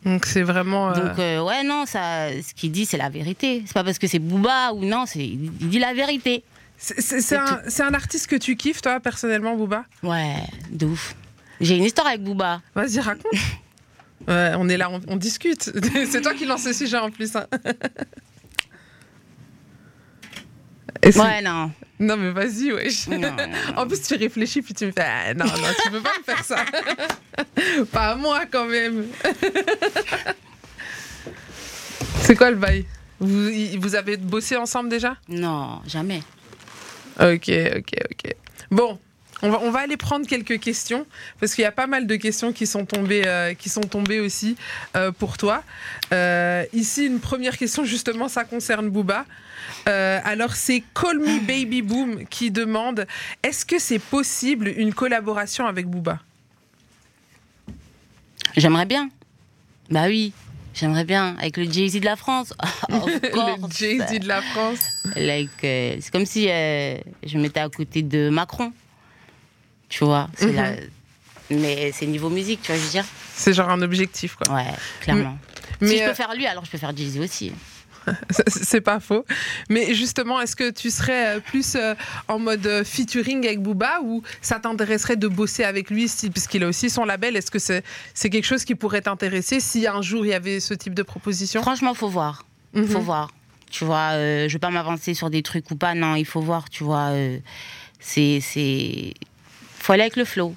[0.04, 0.90] Donc c'est vraiment.
[0.90, 3.62] Euh, Donc ouais, non, ça, ce qu'il dit, c'est la vérité.
[3.66, 6.44] C'est pas parce que c'est Booba ou non, c'est, il dit la vérité.
[6.76, 9.84] C'est un, un, artiste que tu kiffes, toi, personnellement, Booba?
[10.02, 10.36] Ouais,
[10.70, 11.14] de ouf.
[11.60, 12.60] J'ai une histoire avec Booba.
[12.74, 13.32] Vas-y, raconte.
[14.28, 15.70] ouais, on est là, on, discute.
[16.10, 17.34] C'est toi qui lance ce sujet en plus.
[17.36, 17.46] Hein.
[21.04, 21.70] Ouais, non.
[22.00, 23.08] Non, mais vas-y, wesh.
[23.76, 26.24] En plus, tu réfléchis, puis tu me fais ah, Non, non, tu peux pas me
[26.24, 26.64] faire ça.
[27.92, 29.06] pas à moi, quand même.
[32.20, 32.84] C'est quoi le bail?
[33.20, 35.16] Vous, vous avez bossé ensemble déjà?
[35.28, 36.22] Non, jamais.
[37.20, 38.34] Ok, ok, ok.
[38.70, 38.98] Bon,
[39.42, 41.06] on va, aller prendre quelques questions
[41.38, 44.20] parce qu'il y a pas mal de questions qui sont tombées, euh, qui sont tombées
[44.20, 44.56] aussi
[44.96, 45.62] euh, pour toi.
[46.12, 49.26] Euh, ici, une première question, justement, ça concerne Booba.
[49.86, 53.06] alors, c'est Call Me Baby Boom qui demande
[53.42, 56.20] est-ce que c'est possible une collaboration avec Booba?
[58.56, 59.10] J'aimerais bien.
[59.90, 60.32] Bah oui.
[60.74, 62.52] J'aimerais bien, avec le Jay-Z de la France.
[62.88, 64.80] le Jay-Z de la France.
[65.14, 68.72] Like, euh, c'est comme si euh, je m'étais à côté de Macron.
[69.88, 70.76] Tu vois, mhm.
[71.50, 73.04] mais c'est niveau musique, tu vois, je veux dire.
[73.34, 74.56] C'est genre un objectif, quoi.
[74.56, 75.38] Ouais, clairement.
[75.80, 77.52] Mais, si je peux euh, faire lui, alors je peux faire Jay-Z aussi.
[78.46, 79.24] c'est pas faux.
[79.68, 81.94] Mais justement, est-ce que tu serais euh, plus euh,
[82.28, 86.68] en mode euh, featuring avec Booba ou ça t'intéresserait de bosser avec lui puisqu'il a
[86.68, 87.36] aussi son label?
[87.36, 90.74] Est-ce que c'est quelque chose qui pourrait t'intéresser si un jour il y avait ce
[90.74, 91.62] type de proposition?
[91.62, 92.44] Franchement, faut voir.
[92.74, 93.30] Il Faut voir.
[93.70, 95.94] Tu vois, je vais pas m'avancer sur des trucs ou pas.
[95.94, 96.70] Non, il faut voir.
[96.70, 97.12] Tu vois,
[97.98, 99.14] c'est c'est
[99.78, 100.54] faut aller avec le flow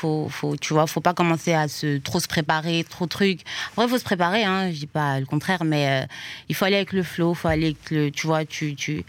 [0.00, 3.40] faut, faut, tu vois, faut pas commencer à se trop se préparer, trop de trucs.
[3.72, 6.06] Après, il faut se préparer, hein, je dis pas le contraire, mais euh,
[6.48, 9.04] il faut aller avec le flow, faut aller avec le, tu vois, tu, tu,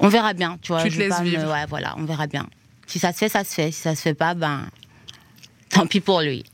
[0.00, 0.82] on verra bien, tu vois.
[0.82, 1.50] Tu te laisses vivre.
[1.52, 2.48] ouais, voilà, on verra bien.
[2.86, 3.70] Si ça se fait, ça se fait.
[3.70, 4.66] Si ça se fait pas, ben,
[5.70, 6.44] tant pis pour lui.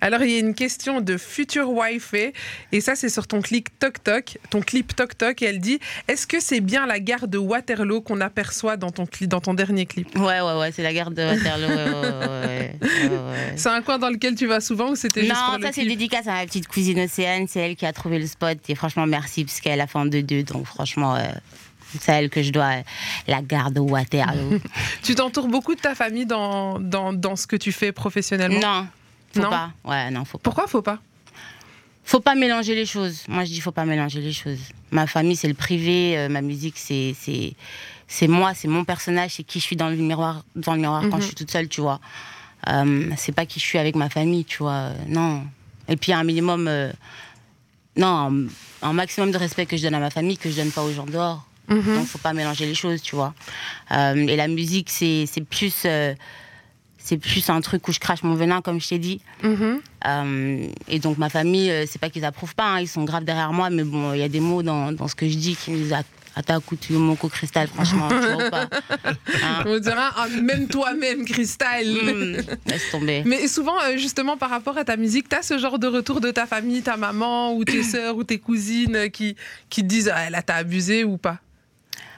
[0.00, 2.32] Alors, il y a une question de future Wi-Fi,
[2.72, 5.78] et ça, c'est sur ton clip Tok Tok, ton clip Tok Tok, et elle dit
[6.08, 9.86] Est-ce que c'est bien la gare de Waterloo qu'on aperçoit dans ton, dans ton dernier
[9.86, 10.16] clip?
[10.16, 11.68] Ouais, ouais, ouais, c'est la gare de Waterloo.
[13.56, 16.26] c'est un coin dans lequel tu vas souvent ou c'était juste Non, ça, c'est dédicace
[16.26, 19.44] à ma petite cousine Océane, c'est elle qui a trouvé le spot, et franchement, merci,
[19.44, 21.16] parce qu'elle a fait en deux-deux, donc franchement.
[21.16, 21.22] Euh,
[21.98, 22.70] c'est elle que je dois
[23.26, 24.60] la gare de Waterloo.
[25.02, 28.60] tu t'entoures beaucoup de ta famille dans, dans, dans, ce que tu fais professionnellement?
[28.60, 28.86] Non,
[29.34, 29.50] faut non.
[29.50, 29.70] pas.
[29.84, 30.42] Ouais, non, faut pas.
[30.42, 30.98] Pourquoi faut pas?
[32.04, 33.22] Faut pas mélanger les choses.
[33.28, 34.58] Moi, je dis faut pas mélanger les choses.
[34.90, 36.18] Ma famille, c'est le privé.
[36.18, 37.14] Euh, ma musique, c'est
[38.08, 41.02] c'est moi, c'est mon personnage, c'est qui je suis dans le miroir, dans le miroir
[41.02, 41.20] quand mhm.
[41.20, 42.00] je suis toute seule, tu vois.
[42.68, 44.90] Euh, c'est pas qui je suis avec ma famille, tu vois.
[45.06, 45.44] Non.
[45.88, 46.90] Et puis un minimum, euh,
[47.96, 48.48] non,
[48.82, 50.92] un, maximum de respect que je donne à ma famille que je donne pas aux
[50.92, 51.46] gens dehors.
[51.68, 51.94] Mhm.
[51.94, 53.34] Donc faut pas mélanger les choses, tu vois.
[53.92, 55.86] et la musique, c'est plus
[57.10, 59.20] c'est plus un truc où je crache mon venin, comme je t'ai dit.
[59.42, 59.80] Mm-hmm.
[60.06, 63.24] Euh, et donc ma famille, euh, c'est pas qu'ils approuvent pas, hein, ils sont graves
[63.24, 65.56] derrière moi, mais bon, il y a des mots dans, dans, ce que je dis
[65.56, 65.96] qui me disent
[66.36, 68.68] Attends, mon co cristal, franchement, tu vois ou pas
[69.42, 69.64] hein?
[69.66, 71.84] On dira ah, même toi-même, cristal.
[71.84, 73.22] Mm, laisse tomber.
[73.26, 76.20] Mais souvent, euh, justement, par rapport à ta musique, tu as ce genre de retour
[76.20, 79.34] de ta famille, ta maman ou tes sœurs ou tes cousines qui,
[79.68, 81.38] qui te disent ah, là, t'as abusé ou pas?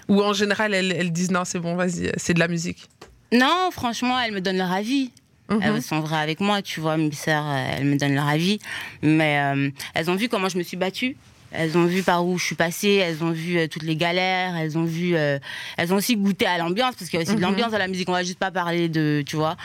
[0.08, 2.90] Ou en général, elles, elles disent non, c'est bon, vas-y, c'est de la musique.
[3.32, 5.10] Non, franchement, elles me donnent leur avis.
[5.48, 5.60] Mhm.
[5.62, 8.58] Elles sont vraies avec moi, tu vois, mes sœurs, euh, elles me donnent leur avis.
[9.02, 11.16] Mais euh, elles ont vu comment je me suis battue.
[11.54, 14.56] Elles ont vu par où je suis passée, elles ont vu euh, toutes les galères,
[14.56, 17.36] elles ont vu, elles ont aussi goûté à l'ambiance parce qu'il y a aussi de
[17.36, 17.42] mhm.
[17.42, 18.08] l'ambiance dans la musique.
[18.08, 19.56] On va juste pas parler de, tu vois.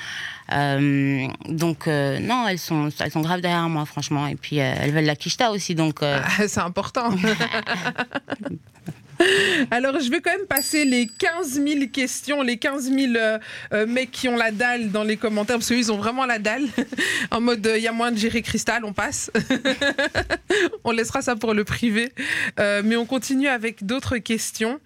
[0.49, 4.27] donc non, elles sont, elles sont graves derrière moi, franchement.
[4.27, 5.99] Et puis elles veulent la kishta aussi, donc.
[6.01, 7.10] Ah, c'est important.
[9.71, 13.39] Alors, je vais quand même passer les 15 000 questions, les 15 000 euh,
[13.73, 16.65] euh, mecs qui ont la dalle dans les commentaires, parce qu'ils ont vraiment la dalle.
[17.32, 19.32] en mode, il euh, y a moins de gérer cristal, on passe.
[20.84, 22.12] on laissera ça pour le privé.
[22.58, 24.80] mais on continue avec d'autres questions.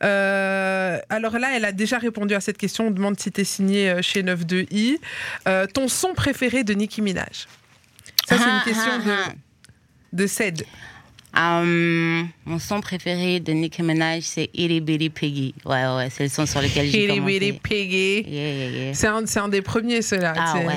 [0.00, 2.88] alors là, elle a déjà répondu à cette question.
[2.88, 4.98] On demande si tu es signé chez 92i.
[5.72, 7.46] ton son préféré de Nicki Minaj?
[8.28, 9.10] Ça, c'est une ah, question ah, de.
[9.10, 9.32] Ah.
[10.12, 10.66] de Ced.
[11.38, 15.54] Hum, mon son préféré de Nicki Minaj, c'est Itty Bitty Piggy.
[15.66, 17.40] Ouais, ouais, c'est le son sur lequel j'ai Itty commencé.
[17.40, 18.24] Bitty Piggy.
[18.26, 18.94] Yeah, yeah, yeah.
[18.94, 20.32] C'est un, des premiers, ceux-là.
[20.36, 20.74] Ah ouais,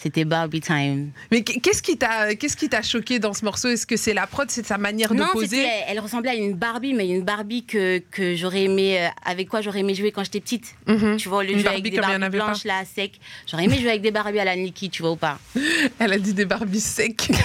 [0.00, 1.10] c'était Barbie Time.
[1.30, 3.68] Mais qu- qu'est-ce qui t'a qu'est-ce qui t'a choqué dans ce morceau?
[3.68, 6.34] Est-ce que c'est la prod, c'est sa manière de Non, poser c'était, elle ressemblait à
[6.34, 10.12] une Barbie, mais une Barbie que, que j'aurais aimé, euh, avec quoi j'aurais aimé jouer
[10.12, 10.74] quand j'étais petite.
[10.86, 11.16] Mhm.
[11.16, 12.28] Tu vois, de Une jouer avec des Barbies pas.
[12.28, 13.18] blanches là, secs.
[13.50, 15.38] J'aurais aimé jouer avec des Barbies à la Nicki, tu vois ou pas
[15.98, 17.28] Elle a dit des Barbies secs.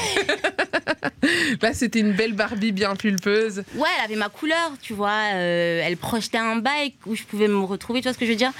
[1.62, 3.63] Là, c'était une belle Barbie bien pulpeuse.
[3.76, 5.20] Ouais, elle avait ma couleur, tu vois.
[5.34, 8.32] euh, elle projetait un bike où je pouvais me retrouver, tu vois ce que je
[8.32, 8.52] veux dire?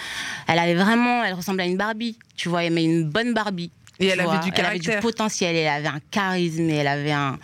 [0.48, 3.72] Elle avait vraiment, elle ressemblait à une Barbie, tu vois, mais une bonne Barbie.
[4.00, 5.00] Et elle avait du Elle avait du caractère.
[5.02, 7.38] potentiel, elle avait un charisme, elle avait un.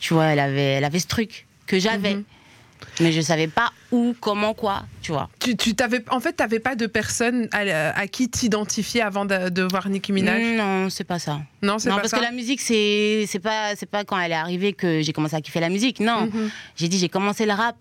[0.00, 2.14] Tu vois, elle avait, elle avait ce truc que j'avais.
[2.16, 2.24] Mhm.
[3.00, 5.28] Mais je savais pas où, comment, quoi, tu vois.
[5.40, 9.48] Tu, tu t'avais, en fait, t'avais pas de personne à, à qui t'identifier avant de,
[9.48, 10.42] de voir Nicki Minaj?
[10.58, 11.40] Non, c'est pas ça.
[11.62, 12.18] Non, c'est pas parce ça.
[12.18, 15.34] que la musique, c'est c'est pas, c'est pas quand elle est arrivée que j'ai commencé
[15.34, 15.98] à kiffer la musique.
[16.00, 16.50] Non, Mhm.
[16.76, 17.76] j'ai dit j'ai commencé le rap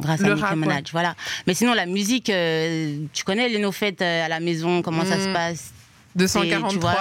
[0.00, 0.84] grâce Le à Nicki Minaj.
[0.92, 1.14] Voilà.
[1.46, 5.04] Mais sinon, la musique, euh, tu connais les nos fêtes euh, à la maison, comment
[5.04, 5.32] ça se Mhm.
[5.34, 5.72] passe?
[6.16, 6.92] 243.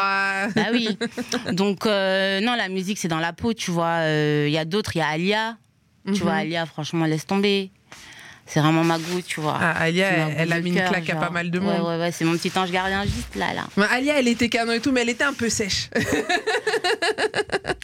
[0.56, 0.98] Bah oui.
[1.54, 4.02] Donc, euh, non, la musique, c'est dans la peau, tu vois.
[4.04, 5.58] Euh, Il y a d'autres, il y a Alia.
[6.06, 6.17] Tu Mhm.
[6.19, 7.72] vois, Alia, franchement, laisse tomber.
[8.45, 9.60] C'est vraiment ma goût, tu vois.
[9.62, 11.88] Ah, Alia, elle, elle a mis une claque à pas mal de Ouais, monde.
[11.88, 13.65] Ouais, ouais, c'est mon petit ange gardien juste là, là.
[13.78, 15.89] Mais Alia, elle était canon et tout, mais elle était un peu sèche.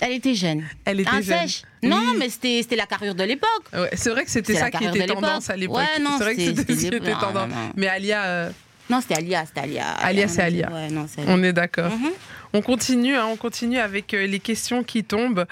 [0.02, 0.64] Elle était jeune.
[0.86, 1.48] Elle était Un jeune.
[1.48, 3.50] sèche Non, mais c'était c'était la carrure de l'époque.
[3.74, 5.78] Ouais, c'est vrai que c'était ça qui était tendance à l'époque.
[5.78, 7.52] Ouais, non, c'est vrai que c'était- c'était ce qui était tendance.
[7.76, 8.50] Mais Alia, euh,
[8.90, 9.90] Non, c'était Alia, c'était Alia.
[9.94, 10.72] Alia, c'est Alia.
[10.72, 11.92] Ouais, non, on est d'accord.
[11.92, 12.12] Mhm.
[12.54, 15.46] On continue, hein, on continue avec euh, les questions qui tombent.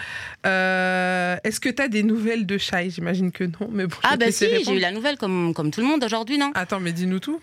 [0.46, 2.90] Euh, Est-ce que tu as des nouvelles de Shai?
[2.92, 3.98] J'imagine que non, mais bon.
[4.04, 6.52] Ah, bah si, j'ai eu la nouvelle comme, comme tout le monde aujourd'hui, non?
[6.56, 7.42] Attends, mais dis-nous tout.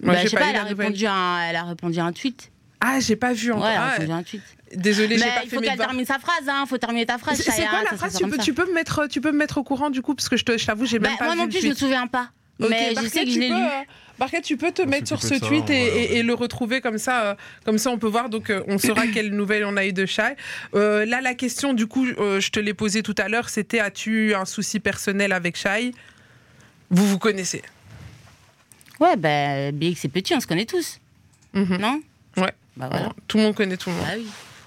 [0.00, 2.12] Moi, Bah, Je sais pas, elle a, répondu à un, elle a répondu à un
[2.12, 2.50] tweet.
[2.80, 3.68] Ah, j'ai pas vu Ouais, encore.
[3.98, 4.42] elle a Ah, un tweet.
[4.74, 6.64] désolée, j'ai pas il faut qu'elle termine sa phrase, hein.
[6.68, 7.38] Faut terminer ta phrase.
[7.40, 8.14] C'est quoi la phrase?
[8.16, 8.42] tu peux, ça.
[8.42, 10.44] tu, peux me mettre, tu peux me mettre au courant du coup, parce que je
[10.44, 12.30] t'avoue, j'ai Bah, même pas Moi vu non le plus, je me souviens pas.
[12.58, 13.62] Ok, Mais je Barquette, sais que je tu l'ai peux, lu.
[13.62, 16.96] euh, tu peux te mettre sur ce tweet ça, et, et- et le retrouver comme
[16.98, 17.34] ça, euh,
[17.66, 18.30] comme ça on peut voir.
[18.30, 20.36] Donc euh, on saura quelles nouvelles on a eu de Shai.
[20.74, 23.80] Euh, là, la question, du coup, euh, je te l'ai posée tout à l'heure, c'était
[23.80, 25.92] as-tu un souci personnel avec Shai?
[26.90, 27.62] Vous vous connaissez
[29.00, 30.98] Ouais, bah, BX c'est petit, on se connaît tous.
[31.52, 31.76] Mhm.
[31.78, 32.00] Non?
[32.38, 32.52] Ouais.
[32.76, 33.12] Bah voilà.
[33.28, 34.04] Tout le monde connaît tout le monde.
[34.06, 34.26] Bah oui.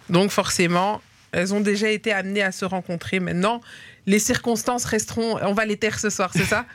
[0.09, 3.19] Donc forcément, elles ont déjà été amenées à se rencontrer.
[3.19, 3.61] Maintenant,
[4.05, 5.39] les circonstances resteront.
[5.43, 6.65] On va les taire ce soir, c'est ça?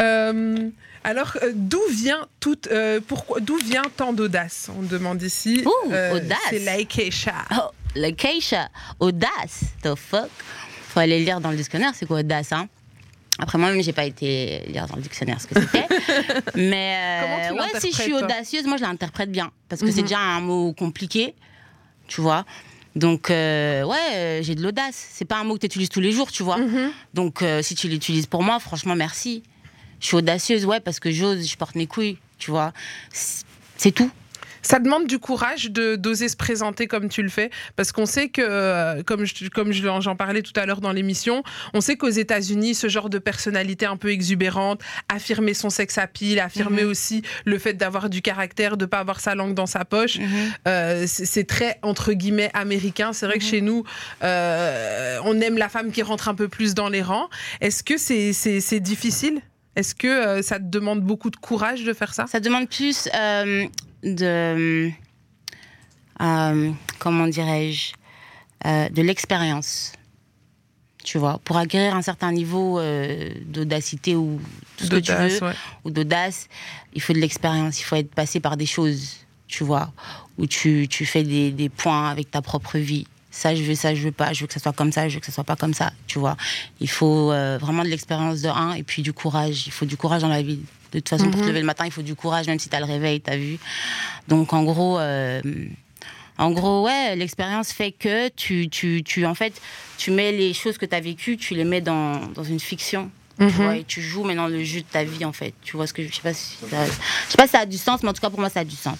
[0.00, 0.70] Euh,
[1.04, 5.62] alors, euh, d'où vient toute, euh, pourquoi, d'où vient tant d'audace On demande ici.
[5.66, 6.38] Ouh, audace.
[6.48, 7.34] C'est Laikesha.
[7.52, 10.30] Oh, le Keisha, audace, the fuck.
[10.88, 12.66] Faut aller lire dans le dictionnaire, c'est quoi audace, hein?
[13.38, 15.86] Après, moi-même, j'ai pas été lire dans le dictionnaire ce que c'était.
[16.54, 19.50] Mais ouais, si je suis audacieuse, moi, je l'interprète bien.
[19.68, 20.06] Parce que c'est Mhm.
[20.08, 21.34] déjà un mot compliqué,
[22.08, 22.46] tu vois.
[22.96, 25.08] Donc, euh, ouais, euh, j'ai de l'audace.
[25.12, 26.58] C'est pas un mot que tu utilises tous les jours, tu vois.
[26.58, 26.92] Mhm.
[27.14, 29.42] Donc, euh, si tu l'utilises pour moi, franchement, merci.
[30.00, 32.72] Je suis audacieuse, ouais, parce que j'ose, je porte mes couilles, tu vois.
[33.12, 33.44] C'est
[33.80, 34.10] c'est tout.
[34.62, 38.28] Ça demande du courage de d'oser se présenter comme tu le fais, parce qu'on sait
[38.28, 41.42] que, euh, comme je, comme je- j'en parlais tout à l'heure dans l'émission,
[41.74, 46.06] on sait qu'aux États-Unis, ce genre de personnalité un peu exubérante, affirmer son sexe à
[46.06, 46.90] pile, affirmer Mhm.
[46.90, 50.18] aussi le fait d'avoir du caractère, de pas avoir sa langue dans sa poche,
[50.66, 53.12] Euh, c'est très entre guillemets américain.
[53.12, 53.50] C'est vrai que Mhm.
[53.50, 53.84] chez nous,
[54.22, 57.28] euh, on aime la femme qui rentre un peu plus dans les rangs.
[57.60, 59.40] Est-ce que c'est c'est difficile?
[59.76, 62.26] Est-ce que euh, ça te demande beaucoup de courage de faire ça?
[62.26, 63.64] Ça demande plus euh,
[64.02, 64.90] de.
[66.20, 67.92] euh, comment dirais-je
[68.66, 69.92] euh, De l'expérience.
[71.02, 74.38] Tu vois, pour acquérir un certain niveau euh, d'audacité ou
[74.76, 75.54] tout ce que tu veux, ouais.
[75.84, 76.46] ou d'audace,
[76.92, 79.16] il faut de l'expérience, il faut être passé par des choses,
[79.48, 79.92] tu vois,
[80.36, 83.06] où tu, tu fais des, des points avec ta propre vie.
[83.30, 85.14] Ça, je veux, ça, je veux pas, je veux que ça soit comme ça, je
[85.14, 86.36] veux que ça soit pas comme ça, tu vois.
[86.80, 89.66] Il faut euh, vraiment de l'expérience de un et puis du courage.
[89.68, 90.60] Il faut du courage dans la vie.
[90.92, 91.48] De toute façon, pour te Mhm.
[91.50, 93.36] lever le matin, il faut du courage, même si tu as le réveil, tu as
[93.36, 93.58] vu.
[94.28, 95.40] Donc, en gros, euh,
[96.38, 99.60] en gros, ouais, l'expérience fait que tu, tu, tu, en fait,
[99.98, 103.10] tu mets les choses que tu as vécues, tu les mets dans, dans une fiction.
[103.38, 103.50] Tu Mhm.
[103.52, 105.54] vois, et tu joues maintenant le jeu de ta vie, en fait.
[105.62, 106.90] Tu vois ce que je je sais pas si ça, je
[107.30, 108.64] sais pas si ça a du sens, mais en tout cas, pour moi, ça a
[108.64, 108.98] du sens.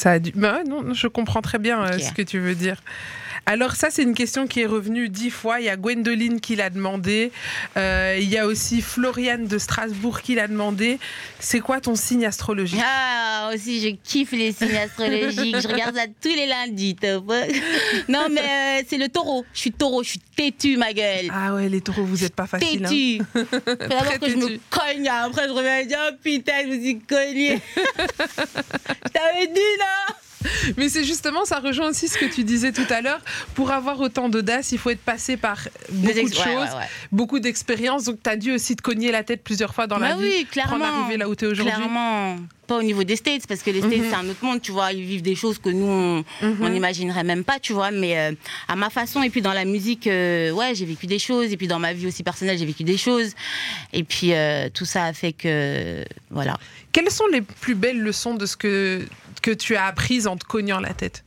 [0.00, 0.32] Ça a du...
[0.34, 2.76] bah non, je comprends très bien euh, ce que tu veux dire.
[3.44, 5.60] Alors ça, c'est une question qui est revenue dix fois.
[5.60, 7.32] Il y a Gwendoline qui l'a demandé.
[7.76, 10.98] Euh, il y a aussi Floriane de Strasbourg qui l'a demandé.
[11.38, 12.80] C'est quoi ton signe astrologique?
[12.82, 15.56] Ah, aussi, je kiffe les signes astrologiques.
[15.60, 16.96] je regarde ça tous les lundis.
[18.08, 19.44] non, mais euh, c'est le taureau.
[19.52, 21.30] Je suis taureau, je suis têtu, ma gueule.
[21.30, 22.86] Ah ouais, les taureaux, vous êtes pas facile.
[22.86, 22.88] hein.
[22.88, 23.22] Têtu.
[23.32, 26.68] Faut d'abord que je me cogne, après je reviens et je dis Oh putain, je
[26.68, 27.58] me suis cogné.
[27.98, 29.89] je t'avais dit, non
[30.78, 33.20] Mais c'est justement, ça rejoint aussi ce que tu disais tout à l'heure.
[33.54, 35.58] Pour avoir autant d'audace, il faut être passé par
[35.90, 36.88] beaucoup de ouais, choses, ouais, ouais.
[37.12, 38.04] beaucoup d'expériences.
[38.04, 40.28] Donc, tu as dû aussi te cogner la tête plusieurs fois dans la Bah vie
[40.28, 40.84] oui, pour clairement.
[40.86, 41.74] en arriver là où tu es aujourd'hui.
[41.74, 44.06] Clairement, pas au niveau des States, parce que les States, Mhm.
[44.10, 44.92] c'est un autre monde, tu vois.
[44.92, 47.90] Ils vivent des choses que nous, on on n'imaginerait même pas, tu vois.
[47.90, 48.32] Mais euh,
[48.66, 51.52] à ma façon, et puis dans la musique, euh, ouais, j'ai vécu des choses.
[51.52, 53.32] Et puis dans ma vie aussi personnelle, j'ai vécu des choses.
[53.92, 56.56] Et puis euh, tout ça a fait que, voilà.
[56.92, 59.04] Quelles sont les plus belles leçons de ce que,
[59.42, 61.24] que tu as apprises en te cognant la tête?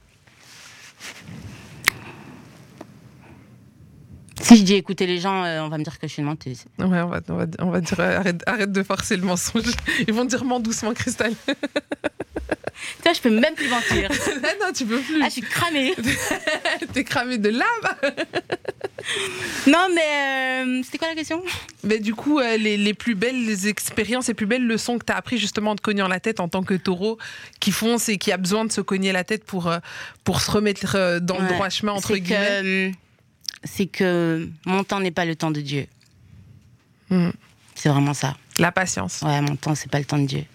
[4.43, 6.27] Si je dis écouter les gens, euh, on va me dire que je suis une
[6.27, 6.65] menteuse.
[6.77, 9.63] Ouais, on va, on va, on va dire euh, arrête, arrête de forcer le mensonge.
[10.07, 11.33] Ils vont dire mens doucement, Cristal.
[13.03, 14.09] Toi, je peux même plus mentir.
[14.61, 15.21] non, tu peux plus.
[15.21, 15.95] Ah, je suis cramée.
[16.91, 18.13] T'es cramé de lave.
[19.67, 21.41] Non, mais euh, c'était quoi la question?
[21.85, 25.15] Mais du coup, les, les plus belles expériences, les plus belles leçons que tu as
[25.15, 27.17] appris justement en te cognant la tête en tant que taureau
[27.61, 29.71] qui fonce et qui a besoin de se cogner la tête pour,
[30.25, 32.91] pour se remettre dans le droit chemin, entre guillemets.
[32.91, 32.91] que,
[33.63, 35.87] c'est que mon temps n'est pas le temps de Dieu.
[37.09, 37.29] Hmm.
[37.75, 38.35] C'est vraiment ça.
[38.59, 39.21] La patience.
[39.21, 40.45] Ouais, mon temps, c'est pas le temps de Dieu.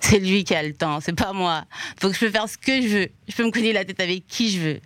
[0.00, 1.64] C'est lui qui a le temps, c'est pas moi.
[2.00, 3.08] Faut que je peux faire ce que je veux.
[3.28, 4.80] Je peux me cogner la tête avec qui je veux.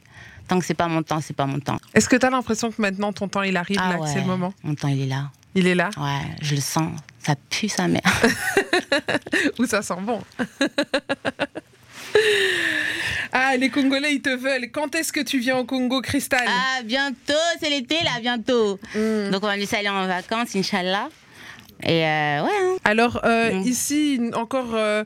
[0.49, 1.79] Tant que c'est pas mon temps, c'est pas mon temps.
[1.95, 4.09] Est-ce que tu as l'impression que maintenant ton temps il arrive, là, que ouais.
[4.13, 5.31] c'est le moment Mon temps, il est là.
[5.55, 6.93] Il est là Ouais, je le sens.
[7.19, 8.01] Ça pue sa mère.
[9.59, 10.21] Ou ça sent bon
[13.33, 14.71] Ah, les Congolais, ils te veulent.
[14.73, 18.81] Quand est-ce que tu viens au Congo, Cristal Ah, bientôt, c'est l'été là, bientôt.
[18.95, 19.31] Hmm.
[19.31, 21.09] Donc on va laisser aller en vacances, Inch'Allah.
[21.85, 22.77] Et euh, ouais, hein.
[22.85, 23.61] Alors, euh, Mm.
[23.63, 25.05] ici, encore euh,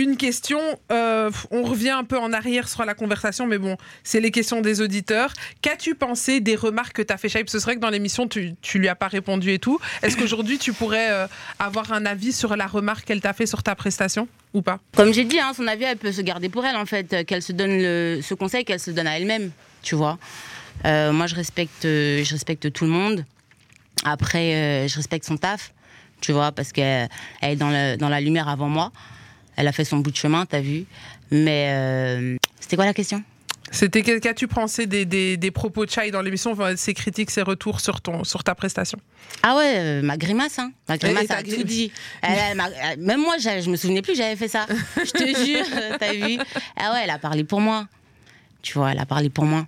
[0.00, 0.60] une question.
[0.90, 4.62] Euh, on revient un peu en arrière sur la conversation, mais bon, c'est les questions
[4.62, 5.32] des auditeurs.
[5.60, 7.48] Qu'as-tu pensé des remarques que tu fait, Shaib?
[7.48, 9.78] Ce serait que dans l'émission, tu, tu lui as pas répondu et tout.
[10.02, 11.26] Est-ce qu'aujourd'hui, tu pourrais euh,
[11.58, 14.80] avoir un avis sur la remarque qu'elle t'a fait sur ta prestation ou pas?
[14.96, 17.24] Comme j'ai dit, hein, son avis, elle peut se garder pour elle, en fait, euh,
[17.24, 19.50] qu'elle se donne le, ce conseil, qu'elle se donne à elle-même,
[19.82, 20.18] tu vois.
[20.84, 23.26] Moi, je respecte, je respecte tout le monde.
[24.02, 25.74] Après, je respecte son taf,
[26.22, 27.10] tu vois, parce qu'elle
[27.42, 28.90] elle est dans, dans la lumière avant moi.
[29.56, 30.84] Elle a fait son bout de chemin, t'as vu.
[31.30, 33.22] Mais euh, c'était quoi la question?
[33.72, 37.80] C'était qu'as-tu pensé des, des- des propos de Chai dans l'émission, ses critiques, ses retours
[37.80, 38.98] sur, ton, sur ta prestation?
[39.44, 40.72] Ah ouais, euh, ma grimace, hein.
[40.88, 41.92] Ma grimace ta a tout dit.
[42.20, 44.66] Elle- elle elle- même moi, je, me souvenais plus j'avais fait ça.
[44.96, 46.36] Je te jure, t'as vu
[46.76, 47.86] Ah ouais, elle a parlé pour moi.
[48.62, 49.66] Tu vois, elle a parlé pour moi.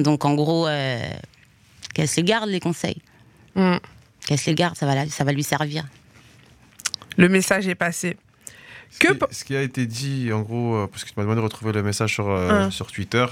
[0.00, 1.00] Donc en gros, euh,
[1.94, 3.00] qu'elle se les garde, les conseils.
[3.54, 3.76] Mm.
[4.26, 5.84] Qu'elle se les garde, ça va, la- ça va lui servir.
[7.16, 8.16] Le message est passé.
[8.94, 11.14] Ce Que qui- pe- ce qui a été dit, en gros, euh, parce que tu
[11.16, 12.70] m'as demandé de retrouver le message sur, euh, Hein.
[12.70, 13.26] sur Twitter.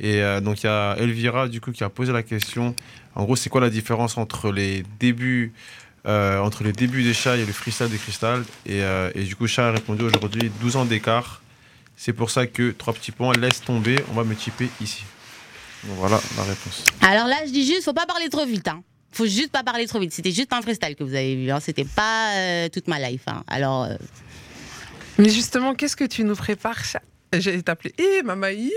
[0.00, 2.74] Et euh, donc, il y a Elvira, du coup, qui a posé la question.
[3.14, 5.52] En gros, c'est quoi la différence entre les débuts,
[6.06, 9.36] euh, entre les débuts des chats et le freestyle de Cristal et, euh, et du
[9.36, 11.42] coup, Chat a répondu aujourd'hui 12 ans d'écart.
[11.96, 15.04] C'est pour ça que, trois petits points, laisse tomber, on va me typer ici.
[15.84, 16.82] Donc, voilà la réponse.
[17.02, 18.66] Alors là, je dis juste, faut pas parler trop vite.
[18.66, 18.82] Hein.
[19.12, 20.12] Faut juste pas parler trop vite.
[20.12, 21.48] C'était juste un freestyle que vous avez vu.
[21.52, 21.60] Hein.
[21.60, 23.22] C'était pas euh, toute ma life.
[23.28, 23.44] Hein.
[23.46, 23.94] Alors, euh,
[25.18, 26.82] Mais justement, qu'est-ce que tu nous prépares
[27.32, 27.94] J'ai t'appelé.
[27.98, 28.70] Eh, maman, hi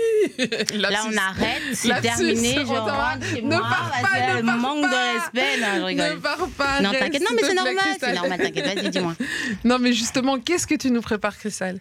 [0.74, 1.62] là, on arrête.
[1.74, 2.54] C'est terminé.
[2.60, 3.60] Je rentre chez Ne moi.
[3.60, 4.88] pars pas, ne pars manque pas.
[4.90, 5.60] de respect.
[5.60, 6.20] Non, je Ne rigole.
[6.20, 6.80] pars pas.
[6.80, 7.22] Non, t'inquiète.
[7.22, 7.74] Non, mais c'est normal.
[8.00, 8.38] C'est normal.
[8.38, 8.64] T'inquiète.
[8.76, 9.14] Vas-y, dis-moi.
[9.64, 11.80] Non, mais justement, qu'est-ce que tu nous prépares, Cristal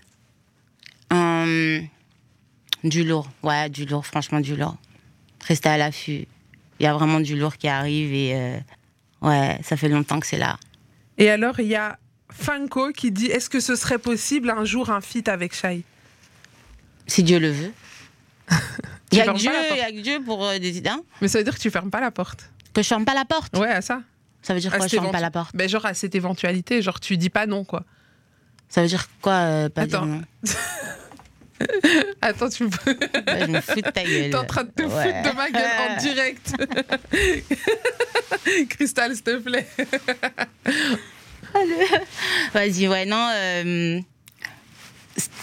[1.11, 1.87] Hum,
[2.83, 3.29] du lourd.
[3.43, 4.05] Ouais, du lourd.
[4.05, 4.75] Franchement, du lourd.
[5.47, 6.27] Restez à l'affût.
[6.79, 8.57] Il y a vraiment du lourd qui arrive et euh,
[9.21, 10.57] ouais, ça fait longtemps que c'est là.
[11.17, 11.97] Et alors, il y a
[12.29, 15.83] Fanko qui dit Est-ce que ce serait possible un jour un feat avec Shai?
[17.07, 17.71] Si Dieu le veut.
[19.11, 19.71] Il y a que Dieu, la porte.
[19.71, 20.89] il y a que Dieu pour euh, des idées.
[20.89, 21.01] hein.
[21.21, 22.49] Mais ça veut dire que tu fermes pas la porte.
[22.73, 23.55] Que je ferme pas la porte.
[23.57, 24.01] Ouais, à ça.
[24.41, 25.55] Ça veut dire À quoi, je ferme pas éventu- la porte?
[25.55, 27.83] Ben, genre à cette éventualité, genre tu dis pas non, quoi.
[28.69, 30.05] Ça veut dire quoi, euh, pas Attends.
[30.05, 30.21] dire non?
[32.21, 32.91] Attends, tu peux.
[32.91, 34.29] Ouais, Je me fous de ta gueule.
[34.31, 34.89] T'es en train de te Ouais.
[34.89, 36.53] foutre de ma gueule en direct.
[38.69, 39.67] Cristal, s'il te plaît.
[42.53, 43.29] Vas-y, ouais, non.
[43.33, 43.99] euh,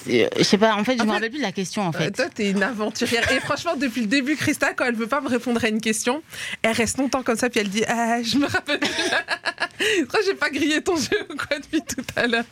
[0.07, 1.89] Je sais pas, en fait, je En me fait, rappelle plus de la question, en
[1.89, 2.11] Euh, fait.
[2.13, 3.31] toi, t'es une aventurière.
[3.33, 6.23] Et franchement, depuis le début, Christa, quand elle veut pas me répondre à une question,
[6.63, 8.89] elle reste longtemps comme ça, puis elle dit Ah, Je me rappelle plus.
[10.09, 12.45] que j'ai pas grillé ton jeu ou quoi depuis tout à l'heure.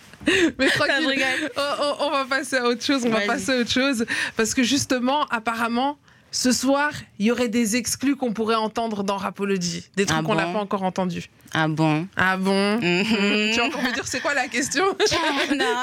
[0.58, 1.24] Mais tranquille,
[1.56, 3.02] on, on- on va passer à autre chose.
[3.06, 4.04] On va passer à autre chose.
[4.36, 5.98] Parce que justement, apparemment,
[6.32, 9.84] ce soir, il y aurait des exclus qu'on pourrait entendre dans Rapology.
[9.96, 11.28] Des trucs Ah qu'on n'a bon pas encore entendus.
[11.52, 13.50] Ah bon Ah bon Mhm.
[13.52, 14.84] Tu vas encore me dire c'est quoi la question
[15.54, 15.76] Non.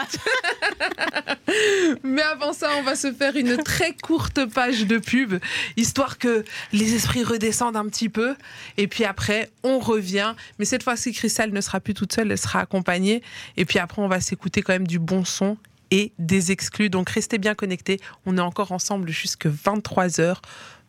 [2.04, 5.36] Mais avant ça, on va se faire une très courte page de pub,
[5.78, 6.44] histoire que
[6.74, 8.36] les esprits redescendent un petit peu.
[8.78, 10.34] Et puis après, on revient.
[10.58, 13.22] Mais cette fois-ci, Christelle ne sera plus toute seule, elle sera accompagnée.
[13.56, 15.58] Et puis après, on va s'écouter quand même du bon son
[15.92, 16.90] et des exclus.
[16.90, 18.00] Donc restez bien connectés.
[18.26, 20.36] On est encore ensemble jusque 23h.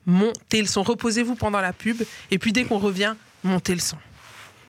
[0.07, 0.83] Montez le son.
[0.83, 2.03] Reposez-vous pendant la pub.
[2.31, 3.97] Et puis dès qu'on revient, montez le son.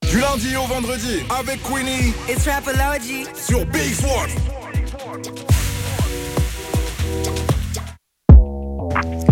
[0.09, 3.23] Du lundi au vendredi avec Queenie It's Rapology.
[3.36, 4.32] sur Big One.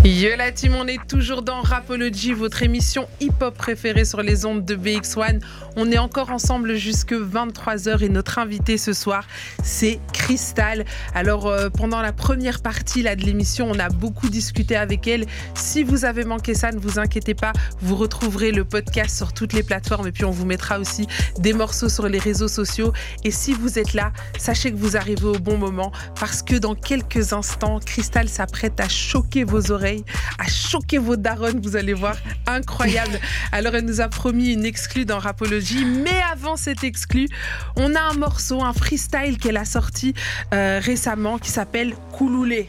[0.02, 4.64] Yo la team, on est toujours dans Rapology, votre émission hip-hop préférée sur les ondes
[4.64, 5.40] de BX1.
[5.76, 9.24] On est encore ensemble jusque 23h et notre invité ce soir,
[9.62, 10.86] c'est Crystal.
[11.14, 15.26] Alors euh, pendant la première partie là, de l'émission, on a beaucoup discuté avec elle.
[15.54, 19.52] Si vous avez manqué ça, ne vous inquiétez pas, vous retrouverez le podcast sur toutes
[19.52, 22.94] les plateformes et puis on vous mettra aussi des morceaux sur les réseaux sociaux.
[23.24, 26.74] Et si vous êtes là, sachez que vous arrivez au bon moment parce que dans
[26.74, 29.89] quelques instants, Crystal s'apprête à choquer vos oreilles,
[30.38, 32.16] à choquer vos darons, vous allez voir,
[32.46, 33.18] incroyable.
[33.52, 37.28] Alors elle nous a promis une exclue dans Rapology, mais avant cette exclue,
[37.76, 40.14] on a un morceau, un freestyle qu'elle a sorti
[40.54, 42.68] euh, récemment qui s'appelle Kouloulé.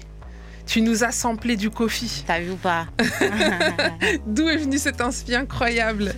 [0.65, 2.23] Tu nous as samplé du Kofi.
[2.25, 2.87] T'as vu ou pas?
[4.27, 6.13] D'où est venu cet inspi incroyable?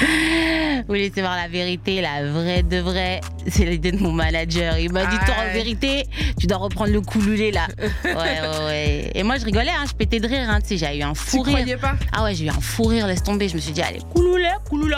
[0.80, 4.78] Vous voulez savoir la vérité, la vraie de vraie C'est l'idée de mon manager.
[4.78, 6.04] Il m'a dit, toi, en vérité,
[6.38, 7.66] tu dois reprendre le couloulé là.
[8.04, 9.10] Ouais, ouais, ouais.
[9.14, 10.48] Et moi, je rigolais, hein, je pétais de rire.
[10.48, 11.56] Hein, tu sais, j'ai eu un Tu fou rire.
[11.56, 11.94] croyais pas?
[12.12, 13.48] Ah ouais, j'ai eu un fou rire, laisse tomber.
[13.48, 14.88] Je me suis dit, allez, couloulé, En plus,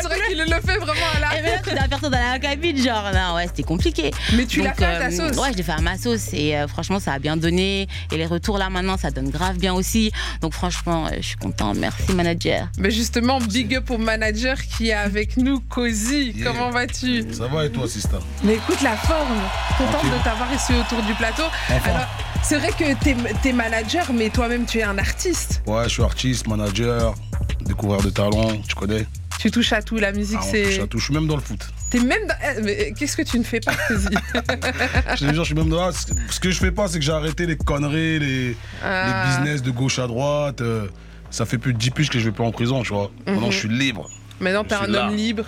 [0.00, 0.92] c'est vrai qu'il le fait vraiment
[1.26, 1.50] à Et la.
[1.50, 4.10] maintenant, tu dois faire ça dans la cabine, genre, non, ouais, c'était compliqué.
[4.36, 5.36] Mais tu l'as fait à ta euh, sauce?
[5.38, 7.86] Ouais, je l'ai fait à ma sauce et euh, franchement, ça a bien donné.
[8.12, 10.10] Et les retours là maintenant, ça donne grave bien aussi.
[10.40, 11.72] Donc franchement, euh, je suis content.
[11.74, 12.68] Merci manager.
[12.78, 16.32] Mais justement, big up au manager qui est avec nous, Cozy.
[16.36, 16.46] Yeah.
[16.52, 17.24] Comment vas-tu?
[17.32, 18.18] Ça va et toi, Sista?
[18.44, 19.38] Mais écoute la forme.
[19.78, 21.44] Contente de t'avoir ici autour du plateau.
[21.70, 21.90] Enfin.
[21.90, 22.06] Alors,
[22.42, 23.16] c'est vrai que t'es
[23.48, 25.62] es manager, mais toi-même, tu es un artiste.
[25.66, 27.14] Ouais, je suis artiste, manager,
[27.62, 29.06] découvreur de talent, tu connais?
[29.38, 29.96] Tu touches à tout.
[29.96, 30.80] La musique, Ah, on touche c'est.
[30.82, 30.98] à tout.
[30.98, 31.60] Je suis même dans le foot.
[31.90, 32.26] T'es même.
[32.28, 34.08] dans- eh, Mais qu'est-ce que tu ne fais pas, Cozy?
[34.34, 35.90] Je te jure, je suis même dans.
[35.92, 39.06] Ce que je fais pas, c'est que j'ai arrêté les conneries, les, Ah.
[39.06, 40.60] les business de gauche à droite.
[40.60, 40.86] euh,
[41.30, 43.10] ça fait plus de 10 piges que je vais plus en prison, tu vois.
[43.26, 43.52] Maintenant, Mhm.
[43.52, 44.10] je suis libre.
[44.40, 45.06] Maintenant, t'es un là.
[45.08, 45.44] homme libre,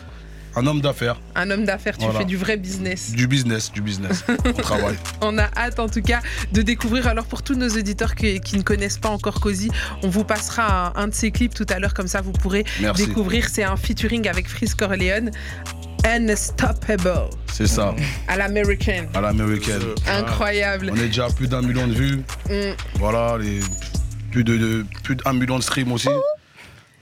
[0.54, 1.96] Un homme d'affaires, un homme d'affaires.
[1.96, 2.20] Tu Voilà.
[2.20, 3.12] fais du vrai business.
[3.12, 4.22] du business, du business.
[4.44, 4.96] On travaille.
[5.22, 6.20] On a hâte en tout cas
[6.52, 7.06] de découvrir.
[7.06, 9.70] Alors pour tous nos éditeurs qui, qui ne connaissent pas encore Cozy,
[10.02, 12.64] on vous passera un, un de ses clips tout à l'heure, comme ça vous pourrez
[12.80, 13.06] Merci.
[13.06, 13.48] découvrir.
[13.48, 15.30] C'est un featuring avec Freeze Corleone.
[16.04, 17.12] Unstoppable
[17.52, 17.94] C'est ça,
[18.28, 19.08] à l'américaine.
[19.14, 19.82] à l'américaine.
[20.08, 20.90] Incroyable.
[20.92, 22.16] On est déjà à plus d'un million de vues.
[22.50, 22.74] Mm.
[22.98, 23.60] Voilà, les,
[24.32, 26.08] plus de, de- plus d'un million de streams aussi.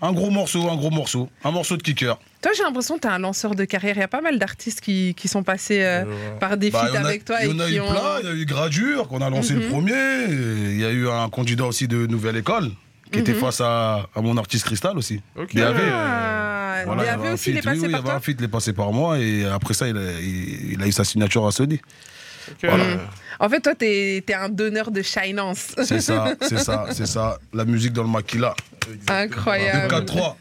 [0.03, 1.29] Un gros morceau, un gros morceau.
[1.45, 2.19] Un morceau de kicker.
[2.41, 3.97] Toi, j'ai l'impression que tu es un lanceur de carrière.
[3.97, 6.05] Il y a pas mal d'artistes qui, qui sont passés euh,
[6.41, 7.81] par des Bah, feats il y en a- avec toi Il y en a eu
[7.81, 7.91] ont.
[7.91, 8.21] plein.
[8.23, 9.61] Il y a eu Gradure, qu'on a lancé Mhm.
[9.61, 10.25] le premier.
[10.73, 12.71] Il y a eu un candidat aussi de Nouvelle École,
[13.13, 13.41] qui était Mhm.
[13.41, 15.21] face à, à mon artiste Cristal aussi.
[15.53, 17.67] Il y avait, Ah, voilà, il y il y avait un aussi, il est feat.
[17.71, 18.15] Oui, passé oui, il y avait toi.
[18.15, 19.19] un feat, il est passé par moi.
[19.19, 21.79] Et après ça, il a, il, il a eu sa signature à Sony.
[22.63, 22.85] Voilà.
[23.39, 25.75] En fait, toi, tu es, un donneur de shinance.
[25.85, 27.39] C'est ça, c'est ça, c'est ça.
[27.53, 28.55] La musique dans le maquila.
[29.09, 29.95] Incroyable.
[29.95, 30.35] 4-3.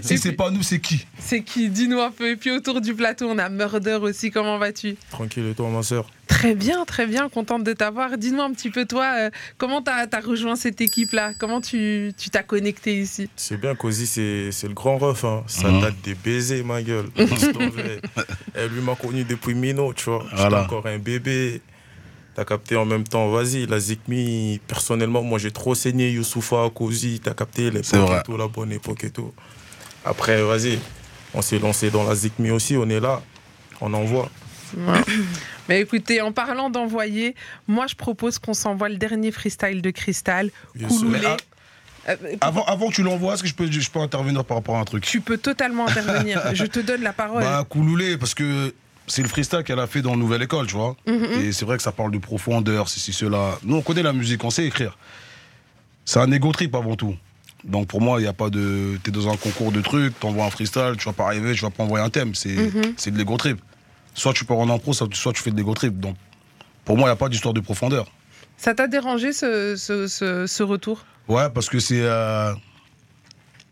[0.02, 1.06] si c'est pas nous, c'est qui?
[1.18, 1.68] C'est qui?
[1.68, 2.30] Dis-nous un peu.
[2.30, 4.30] Et puis autour du plateau, on a Murder aussi.
[4.30, 4.96] Comment vas-tu?
[5.10, 6.06] Tranquille et toi, ma soeur
[6.44, 7.30] Très bien, très bien.
[7.30, 8.18] Contente de t'avoir.
[8.18, 11.32] Dis-nous un petit peu, toi, euh, comment t'as as rejoint cette équipe-là?
[11.38, 13.30] Comment tu tu t'as connecté ici?
[13.34, 15.24] C'est bien, Cozy, c'est c'est le grand ref.
[15.24, 15.42] Hein.
[15.46, 15.80] Ça Mhm.
[15.80, 17.06] date des baisers, ma gueule.
[18.54, 20.20] Elle lui m'a connu depuis Mino, tu vois.
[20.32, 20.64] J'étais Voilà.
[20.64, 21.62] encore un bébé.
[22.34, 27.20] T'as capté en même temps, vas-y, la Zikmi, personnellement, moi j'ai trop saigné Youssoufa, Cozy,
[27.24, 29.32] t'as capté l'époque et tout, la bonne époque et tout.
[30.04, 30.78] Après, vas-y,
[31.32, 33.22] on s'est lancé dans la Zikmi aussi, on est là,
[33.80, 34.28] on envoie.
[35.68, 37.34] Mais écoutez, en parlant d'envoyer,
[37.68, 40.50] moi, je propose qu'on s'envoie le dernier freestyle de Cristal.
[40.74, 40.86] Mais,
[41.26, 41.36] ah,
[42.08, 44.76] Euh, Avant, avant que tu l'envoies, est-ce que je peux, je peux intervenir par rapport
[44.76, 45.04] à un truc?
[45.04, 46.42] Tu peux totalement intervenir.
[46.54, 47.42] je te donne la parole.
[47.42, 48.74] Bah, Kouloulé, parce que
[49.06, 50.96] c'est le freestyle qu'elle a fait dans Nouvelle École, tu vois.
[51.06, 51.24] Mhm.
[51.40, 53.58] Et c'est vrai que ça parle de profondeur, ceci, cela.
[53.62, 54.98] Nous, on connaît la musique, on sait écrire.
[56.04, 57.16] C'est un égo trip avant tout.
[57.64, 58.98] Donc pour moi, il n'y a pas de.
[59.02, 61.70] T'es dans un concours de trucs, t'envoies un freestyle, tu vas pas arriver, tu vas
[61.70, 62.34] pas envoyer un thème.
[62.34, 62.54] C'est
[62.98, 63.58] c'est de l'ego trip.
[64.14, 65.98] Soit tu pars en impro, soit soit tu fais de l'ego trip.
[65.98, 66.16] Donc
[66.84, 68.06] pour moi, il n'y a pas d'histoire de profondeur.
[68.56, 71.04] Ça t'a dérangé ce, ce, ce- ce retour?
[71.28, 72.00] Ouais, parce que c'est.
[72.02, 72.52] euh,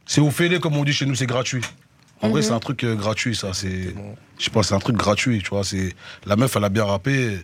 [0.06, 1.62] c'est au fêlé, comme on dit chez nous, c'est gratuit.
[2.20, 2.46] En vrai, Mhm.
[2.46, 3.52] c'est un truc euh, gratuit, ça.
[3.52, 3.94] C'est.
[4.38, 5.64] Je sais pas, c'est un truc gratuit, tu vois.
[5.64, 5.94] C'est
[6.26, 7.38] la meuf, elle a bien rappé.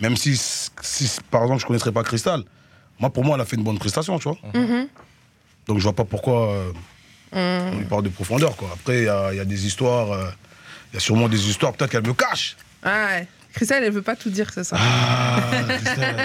[0.00, 2.42] Même si, si, par exemple, je connaîtrais pas Cristal,
[2.98, 4.38] moi, pour moi, elle a fait une bonne prestation, tu vois.
[4.54, 4.88] Mhm.
[5.68, 6.72] Donc, je vois pas pourquoi euh,
[7.72, 8.70] on lui parle de profondeur, quoi.
[8.74, 10.12] Après, il y a, il y a des histoires.
[10.92, 12.56] Il y a sûrement des histoires, peut-être qu'elle me cache.
[12.82, 13.28] Ah ouais.
[13.54, 14.76] Christelle, elle veut pas tout dire, c'est ça.
[14.78, 15.40] Ah,
[15.78, 16.16] Cristal,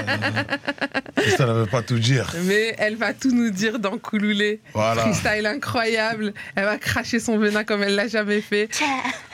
[1.20, 2.34] euh, Ça ne veut pas tout dire.
[2.43, 4.61] Mais elle va tout nous dire dans Couloulé.
[4.74, 5.01] Voilà.
[5.03, 6.34] Freestyle incroyable.
[6.55, 8.70] Elle va cracher son venin comme elle l'a jamais fait.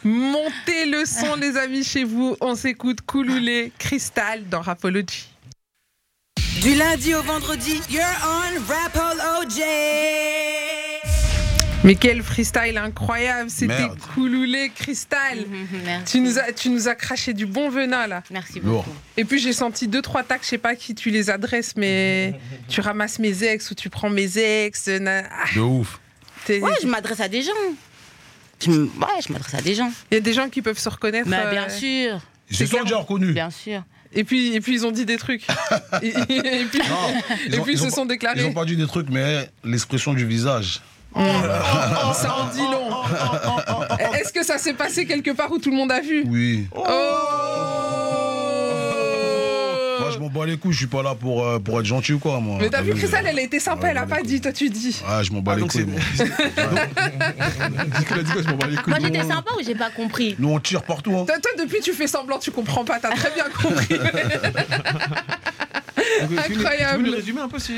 [0.04, 2.36] Montez le son, les amis, chez vous.
[2.42, 5.28] On s'écoute Couloulé, Cristal dans Rapology.
[6.62, 9.62] Du lundi au vendredi, you're on Rapology.
[11.84, 13.50] Mais quel freestyle incroyable.
[13.50, 13.88] C'était.
[14.14, 15.40] Couloulé, Cristal.
[15.86, 16.14] Merci.
[16.14, 18.24] Tu nous, as, tu nous as craché du bon venin là.
[18.32, 18.84] Merci Lourd.
[18.84, 18.96] beaucoup.
[19.18, 21.76] Et puis j'ai senti deux trois tacs, je sais pas à qui tu les adresses,
[21.76, 24.88] mais tu ramasses mes ex ou tu prends mes ex.
[24.88, 26.00] na- ah, De ouf.
[26.50, 27.52] Ouais, je m'adresse à des gens.
[28.62, 29.92] Je m- ouais, je m'adresse à des gens.
[30.12, 31.28] Il y a des gens qui peuvent se reconnaître.
[31.28, 32.20] Mais euh, bien sûr,
[32.50, 33.34] Ils sont déjà reconnus.
[33.34, 33.84] bien sûr.
[34.16, 35.44] Et puis, et puis ils ont dit des trucs.
[36.04, 36.80] et, et puis,
[37.52, 38.42] et puis ils, se ont sont déclarés.
[38.42, 40.82] Ils ont pas dit des trucs, mais l'expression du visage.
[41.16, 42.90] Ça en dit long.
[44.14, 46.24] Est-ce que ça s'est passé quelque part où tout le monde a vu?
[46.28, 46.68] Oui.
[46.76, 46.84] Oh
[50.00, 52.14] Moi, je m'en bats les couilles, je suis pas là pour, euh, pour être gentil
[52.14, 52.58] ou quoi, moi.
[52.60, 54.70] Mais t'as vu, Cristal, elle a été sympa, Ouais, elle a pas dit, toi tu
[54.70, 55.02] dis.
[55.08, 56.00] Ah, je m'en bats les donc couilles, moi.
[56.18, 58.94] Dis qu'il a dit quoi, je m'en bats les couilles.
[58.94, 60.36] Moi, j'étais sympa ou j'ai pas compris?
[60.40, 61.12] Nous, on tire partout.
[61.16, 61.26] Hein.
[61.26, 63.96] Toi, toi, depuis, tu fais semblant, tu comprends pas, t'as très bien compris.
[66.22, 67.04] Donc, tu veux- Incroyable.
[67.04, 67.74] nous résumer un peu si.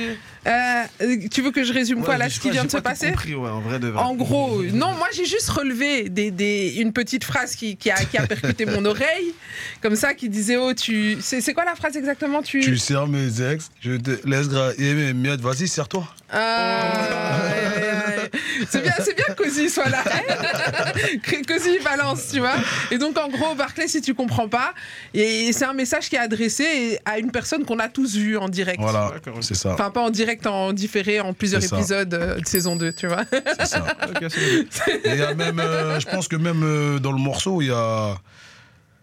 [0.47, 0.83] Euh,
[1.31, 3.49] tu veux que je résume quoi là, ce qui vient de se passer compris, ouais,
[3.49, 4.01] en vrai de vrai.
[4.03, 7.95] En gros, non, moi j'ai juste relevé des, des- une petite phrase qui, qui a,
[7.95, 9.33] qui a percuté mon oreille,
[9.81, 11.17] comme ça, qui disait Oh, tu.
[11.21, 12.59] C'est quoi la phrase exactement Tu.
[12.61, 15.41] Tu sers mes ex, je te laisse grailler mes miettes.
[15.41, 16.07] Vas-y, serre-toi.
[16.31, 18.29] Ah, ouais.
[18.69, 20.03] C'est bien, c'est bien que Cozy soit là.
[21.47, 22.55] Cozy balance, tu vois.
[22.91, 24.73] Et donc en gros, Barclay, si tu comprends pas,
[25.13, 28.49] et c'est un message qui est adressé à une personne qu'on a tous vue en
[28.49, 28.79] direct.
[28.79, 29.11] Voilà,
[29.41, 29.73] c'est ça.
[29.73, 33.23] Enfin, pas en direct, en différé, en plusieurs épisodes euh, de saison 2, tu vois.
[33.31, 33.85] c'est ça.
[35.05, 37.71] Et y a même, euh, je pense que même euh, dans le morceau, il y
[37.71, 38.15] a.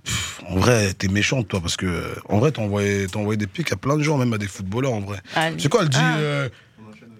[0.04, 3.46] Pff, En vrai, t'es méchante, toi, parce que en vrai, t'as envoyé, t'as envoyé des
[3.46, 5.18] pics à plein de gens, même à des footballeurs, en vrai.
[5.36, 6.16] Ah, C'est quoi, elle dit Ah.
[6.18, 6.48] euh,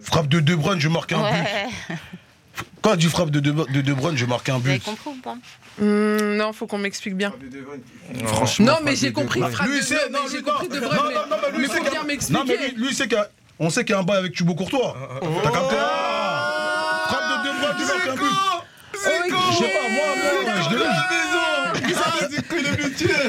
[0.03, 1.97] frappe de De Bruyne, je marque un but.
[2.83, 4.85] Quand elle dit frappe de De, de de Bruyne, je marque un vous avez but.
[4.85, 5.37] compris ou pas
[5.81, 7.33] Hum, non, faut qu'on m'explique bien.
[8.27, 8.67] Franchement.
[8.67, 10.75] Non, mais j'ai compris frappe Lui, de c'est- non, non, mais j'ai lui, compris non.
[10.75, 12.59] de Non, Bruyne, non, non, mais lui, c'est bien Non, mais m'expliquer.
[12.75, 13.29] lui, lui, c'est qu'il y a-
[13.59, 14.95] on sait qu'il y a un bail avec Thibaut Courtois.
[15.43, 18.37] T'as capté Ah Frappe de De Bruyne, tu marques un but.
[18.95, 18.99] Je
[19.57, 20.07] sais pas, moi,
[20.45, 20.85] moi, je devais.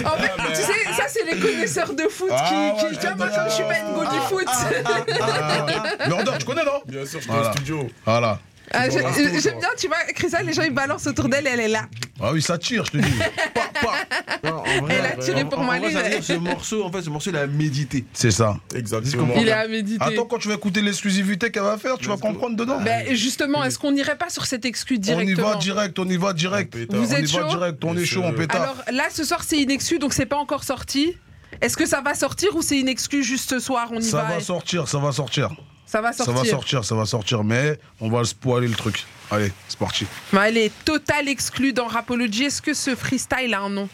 [0.06, 3.08] En fait, tu sais, ça, c'est les connaisseurs de foot Ah, qui, ouais, qui tu
[3.08, 4.48] vois, moi, je suis pas une go du foot.
[4.48, 7.50] Ah, Lordor, tu connais, non Bien sûr, je suis Voilà.
[7.50, 7.90] au studio.
[8.06, 8.40] Voilà.
[8.74, 11.84] Ah, J'aime bien, tu vois, Cristal, les gens ils balancent autour d'elle, elle est là.
[12.22, 13.12] Ah oui, ça tire, je te dis.
[13.54, 14.50] Pa, pa.
[14.50, 16.24] Non, en vrai, Elle a tiré en- pour en- Mali, vrai, ça veut mais- dire,
[16.24, 18.04] Ce morceau, en fait, ce morceau, il a médité.
[18.14, 18.58] C'est ça.
[18.76, 19.34] Exactement.
[19.38, 20.04] Il est à méditer.
[20.04, 22.80] Attends, quand tu vas écouter l'exclusivité qu'elle va faire, tu vas comprendre dedans.
[22.82, 26.06] Ben, justement, est-ce qu'on n'irait pas sur cette exclu on y directement va direct, on
[26.10, 26.74] y va direct.
[26.76, 27.00] On pétard.
[27.02, 28.62] Vous on êtes y va chaud direct, on est chaud, on pétard.
[28.64, 31.16] Alors là, ce soir, c'est une exclu, donc c'est pas encore sorti.
[31.62, 34.24] Est-ce que ça va sortir ou c'est une exclu juste ce soir On y ça
[34.24, 34.30] va.
[34.30, 35.52] va et- sortir, ça va sortir.
[35.94, 36.44] Ça va Ça sortir.
[36.44, 39.06] va sortir, ça va sortir, mais on va spoiler le truc.
[39.30, 40.08] Allez, c'est parti.
[40.32, 42.46] Mais elle est totale exclue dans Rapology.
[42.46, 43.88] Est-ce que ce freestyle a un nom?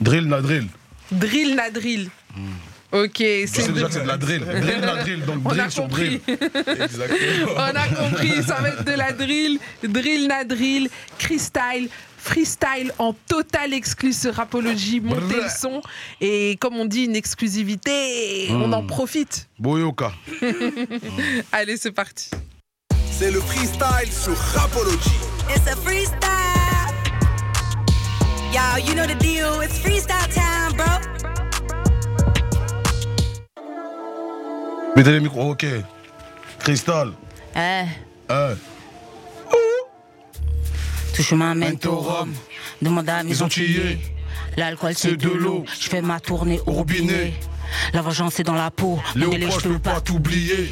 [0.00, 0.68] Drill na drill.
[1.10, 2.08] Drill na drill.
[2.92, 4.44] Ok, sais c'est déjà que c'est de la drill.
[4.62, 6.20] Drill na drill, donc On a drill sur compris.
[6.24, 6.38] drill.
[6.84, 7.52] Exactement.
[7.56, 11.88] On a compris, ça va être de la drill, drill na drill, freestyle,
[12.24, 15.82] freestyle en total exclu sur Rapology, montez le son.
[16.20, 19.48] Et comme on dit, une exclusivité, on en profite.
[19.58, 20.10] Boyoka.
[21.52, 22.30] Allez, c'est parti.
[23.10, 25.10] C'est le freestyle sur Rapology.
[25.50, 26.20] It's a freestyle.
[28.52, 29.60] Y'all, you know the deal.
[29.62, 30.86] It's freestyle time, bro.
[34.96, 35.66] Mettez les micros, ok.
[36.60, 37.12] Cristal.
[37.56, 37.84] Eh,
[38.30, 38.56] Hein.
[41.14, 42.32] Tout chemin mène au rhum.
[42.82, 43.48] Demande à mes Ils ont.
[44.56, 45.64] L'alcool C'est de l'eau.
[45.80, 47.32] Je fais ma tournée Au robinet.
[47.92, 49.00] La vengeance est dans la peau.
[49.14, 50.70] Délai, Léopold, je peux pas t'oublier.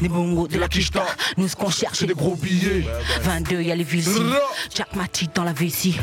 [0.00, 1.04] Des bongos, de la quicheta.
[1.36, 2.84] Nous, ce qu'on cherche, C'est des gros billets.
[3.22, 4.02] 22, y a les villes.
[4.02, 4.36] Zra.
[4.74, 5.98] Jack Matic dans la vessie.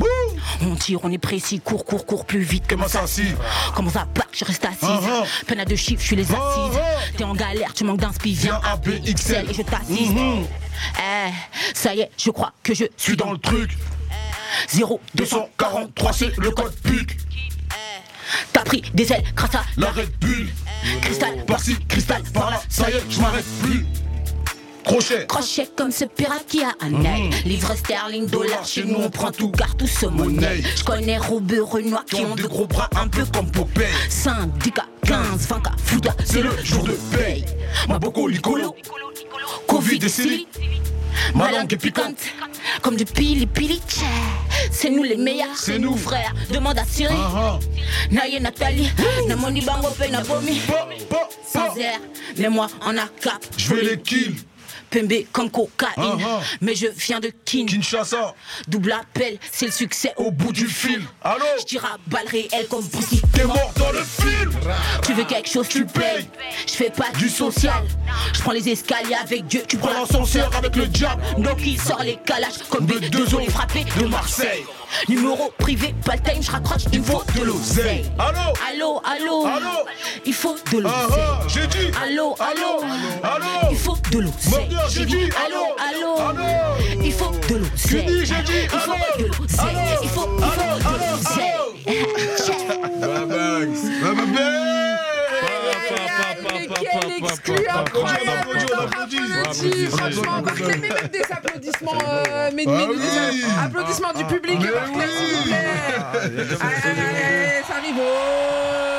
[0.61, 1.59] On tire, on est précis.
[1.59, 3.25] Cours, cours, cours plus vite que ma ma sassi.
[3.75, 4.79] Comment ça plaque, je reste assise.
[4.83, 5.23] Ah, ah.
[5.45, 6.79] Peine à deux chiffres, je suis les Ah, assises.
[6.81, 6.99] ah.
[7.17, 8.33] T'es en galère, tu manques d'inspi.
[8.33, 10.11] Viens Viens à BXL et je t'assise.
[10.11, 10.45] Mhm.
[10.99, 11.31] Eh,
[11.73, 13.77] ça y est, je crois que je suis dans le truc.
[14.69, 17.17] 0 243, c'est le code PUC.
[18.53, 20.47] T'as pris des ailes grâce à La Red Bull.
[21.01, 21.45] cristal.
[21.45, 22.61] Par-ci, cristal, par-là.
[22.69, 23.85] Ça y est, je m'arrête plus.
[24.83, 25.25] Crochet.
[25.27, 27.29] Crochet comme ce pirate qui a un œil.
[27.45, 30.63] Livre sterling, dollar, chez nous on prend tout car tout se monnaie.
[30.75, 33.85] Je connais Robert Renoir qui ont de gros bras un peu comme Popeye.
[34.09, 37.43] 5, 10K, 15, 20K, Fouda, c'est le jour de paye.
[37.89, 38.75] Ma boko licolo.
[39.67, 40.47] Covid et Silly.
[41.33, 42.17] Ma langue est piquante,
[42.81, 43.81] comme du pili pili.
[44.71, 46.33] C'est nous les meilleurs, c'est nous frères.
[46.51, 47.13] Demande à Siri.
[47.15, 47.59] Ah, ah.
[48.11, 48.89] Naye Nathalie,
[49.27, 50.59] na moni bango na bomi.
[50.67, 51.99] Pa, pa, Saint-Zer,
[52.37, 53.45] mets-moi en ACAP.
[53.57, 54.35] Je vais les kill.
[54.89, 57.65] Pembe comme cocaïne, Ah, mais je viens de Kin.
[57.65, 58.33] Kinshasa,
[58.69, 61.01] Double appel, c'est le succès au bout du fil.
[61.21, 61.43] Allô?
[61.59, 63.21] Je tire à balles réelles comme Brucey.
[63.37, 64.51] T'es mort dans le film
[65.03, 66.27] Tu veux quelque chose, tu payes.
[66.65, 67.83] Je fais pas du social.
[68.33, 69.61] Je prends les escaliers avec Dieu.
[69.67, 71.21] Tu prends l'ascenseur avec le diable.
[71.37, 74.65] Donc il sort les calages comme des deux os les frappés de Marseille.
[75.07, 78.09] Numéro privé, pas le time, je raccroche, il faut de l'oseille.
[78.17, 79.85] Allô Allô, allô, Allô
[80.25, 81.23] il faut de Ah l'oseille.
[81.29, 82.81] ah, j'ai dit Allô, allô,
[83.21, 84.69] Allô il faut de l'oseille.
[84.89, 87.75] J'ai dit allô, allô, Allô il faut de l'oseille.
[87.85, 89.77] J'ai dit, j'ai dit, il faut de l'oseille.
[90.01, 91.57] Il faut, il faut de l'oseille.
[97.53, 99.85] Incroyable applaudit, on applaudit.
[99.87, 104.71] Franchement, Barclay, mais même des applaudissements, euh, mais, mais Ah des applaudissements du public, Mais
[104.71, 105.65] Barclay, s'il vous plaît.
[106.23, 106.39] Allez,
[106.83, 108.96] allez, allez, ça arrive.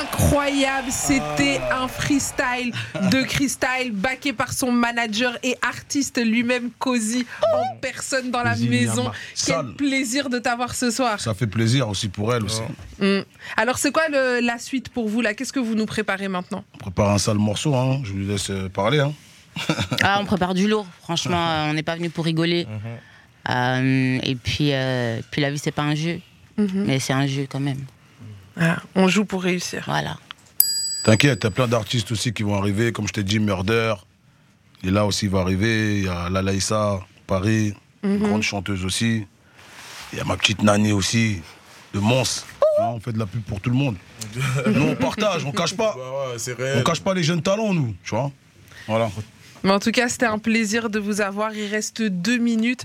[0.00, 2.72] Incroyable, c'était un freestyle
[3.10, 8.68] de Crystal backé par son manager et artiste lui-même Cozy en personne dans la Cozy
[8.68, 9.10] maison.
[9.46, 11.20] Quel plaisir de t'avoir ce soir.
[11.20, 12.62] Ça fait plaisir aussi pour elle aussi.
[12.98, 13.20] Mm.
[13.56, 15.34] Alors c'est quoi le- la suite pour vous là?
[15.34, 16.64] Qu'est-ce que vous nous préparez maintenant?
[16.74, 18.00] On prépare un sale morceau, hein.
[18.04, 19.00] je lui laisse euh, parler.
[19.00, 19.12] Hein.
[20.02, 20.86] Ah, on prépare du lourd.
[21.02, 22.66] Franchement, euh, on n'est pas venu pour rigoler.
[23.48, 26.20] Euh, et puis, euh, puis la vie, c'est pas un jeu.
[26.56, 27.84] Mais c'est un jeu quand même.
[28.60, 29.84] Ah, On joue pour réussir.
[29.86, 30.16] Voilà.
[31.02, 33.94] T'inquiète, t'as plein d'artistes aussi qui vont arriver, comme je t'ai dit, Murder.
[34.84, 35.96] Et là aussi, il va arriver.
[35.98, 39.26] Il y a Lalaïssa, Paris, une grande chanteuse aussi.
[40.12, 41.40] Il y a ma petite Nani aussi,
[41.94, 42.44] de Mons.
[42.80, 43.96] Hein, on fait de la pub pour tout le monde.
[44.66, 45.94] nous, on partage, on cache pas.
[45.96, 47.94] Bah ouais, On cache pas les jeunes talents, nous.
[48.04, 48.30] Tu vois
[48.86, 49.10] Voilà.
[49.62, 51.54] Mais en tout cas, c'était un plaisir de vous avoir.
[51.54, 52.84] Il reste deux minutes.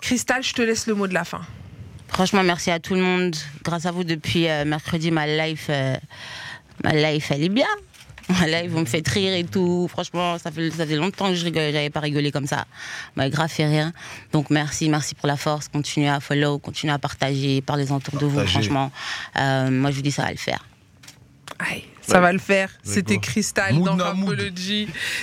[0.00, 1.42] Cristal, je te laisse le mot de la fin.
[2.14, 3.34] Franchement, merci à tout le monde.
[3.64, 5.96] Grâce à vous, depuis euh, mercredi, ma life, euh,
[6.84, 7.66] ma life, elle est bien.
[8.40, 9.86] Ma life, vous me faites rire et tout.
[9.90, 12.64] Franchement, ça fait, ça fait longtemps que je rigole, j'avais pas rigolé comme ça.
[13.16, 13.92] M'a grave fait rien.
[14.32, 15.68] Donc merci, merci pour la force.
[15.68, 18.40] Continuez à follow, continuez à partager, parlez-en autour de vous.
[18.46, 18.90] Franchement,
[19.36, 20.64] Euh, moi je vous dis ça va le faire.
[21.58, 22.70] Aïe, ça va le faire.
[22.82, 23.18] C'était
[23.72, 24.14] Mood dans.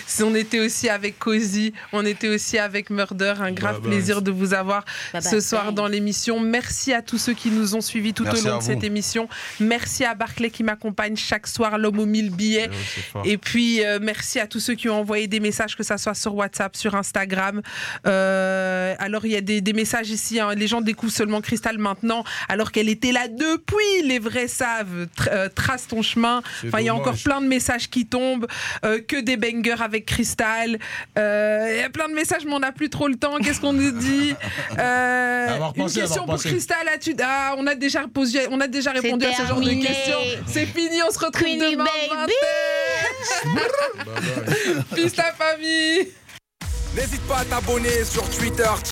[0.08, 3.34] Si On était aussi avec Cozy, on était aussi avec Murder.
[3.40, 3.92] Un grave Bye bye.
[3.92, 5.22] plaisir de vous avoir bye.
[5.22, 6.40] ce soir dans l'émission.
[6.40, 9.28] Merci à tous ceux qui nous ont suivis tout Merci au long de cette émission.
[9.60, 12.70] Merci à Barclay qui m'accompagne chaque soir, l'homme aux mille billets.
[13.26, 16.14] Et puis, euh, merci à tous ceux qui ont envoyé des messages, que ça soit
[16.16, 17.62] sur WhatsApp, sur Instagram.
[18.08, 20.40] Euh, alors, il y a des, des messages ici.
[20.40, 20.54] hein.
[20.56, 24.08] Les gens découvrent seulement Cristal maintenant, alors qu'elle était là depuis.
[24.08, 25.08] Les vrais savent.
[25.18, 26.42] Tr- euh, trace ton chemin.
[26.72, 28.48] Enfin, il y a encore plein de messages qui tombent.
[28.86, 30.78] euh, que des bangers avec Cristal.
[31.18, 33.38] Euh, Il y a plein de messages, mais on n'a plus trop le temps.
[33.38, 34.34] Qu'est-ce qu'on nous dit
[34.80, 36.38] Euh, Une question pour.
[36.42, 36.88] Cristal.
[36.94, 40.18] as-tu- Ah, on a déjà posé, on a déjà répondu à ce genre de questions.
[40.48, 41.02] C'est fini.
[41.08, 41.86] On se retrouve Queenie demain.
[42.20, 42.32] baby.
[43.46, 44.96] 20h.
[44.96, 46.10] Peace la famille.
[46.96, 48.64] N'hésite pas à t'abonner sur Twitter,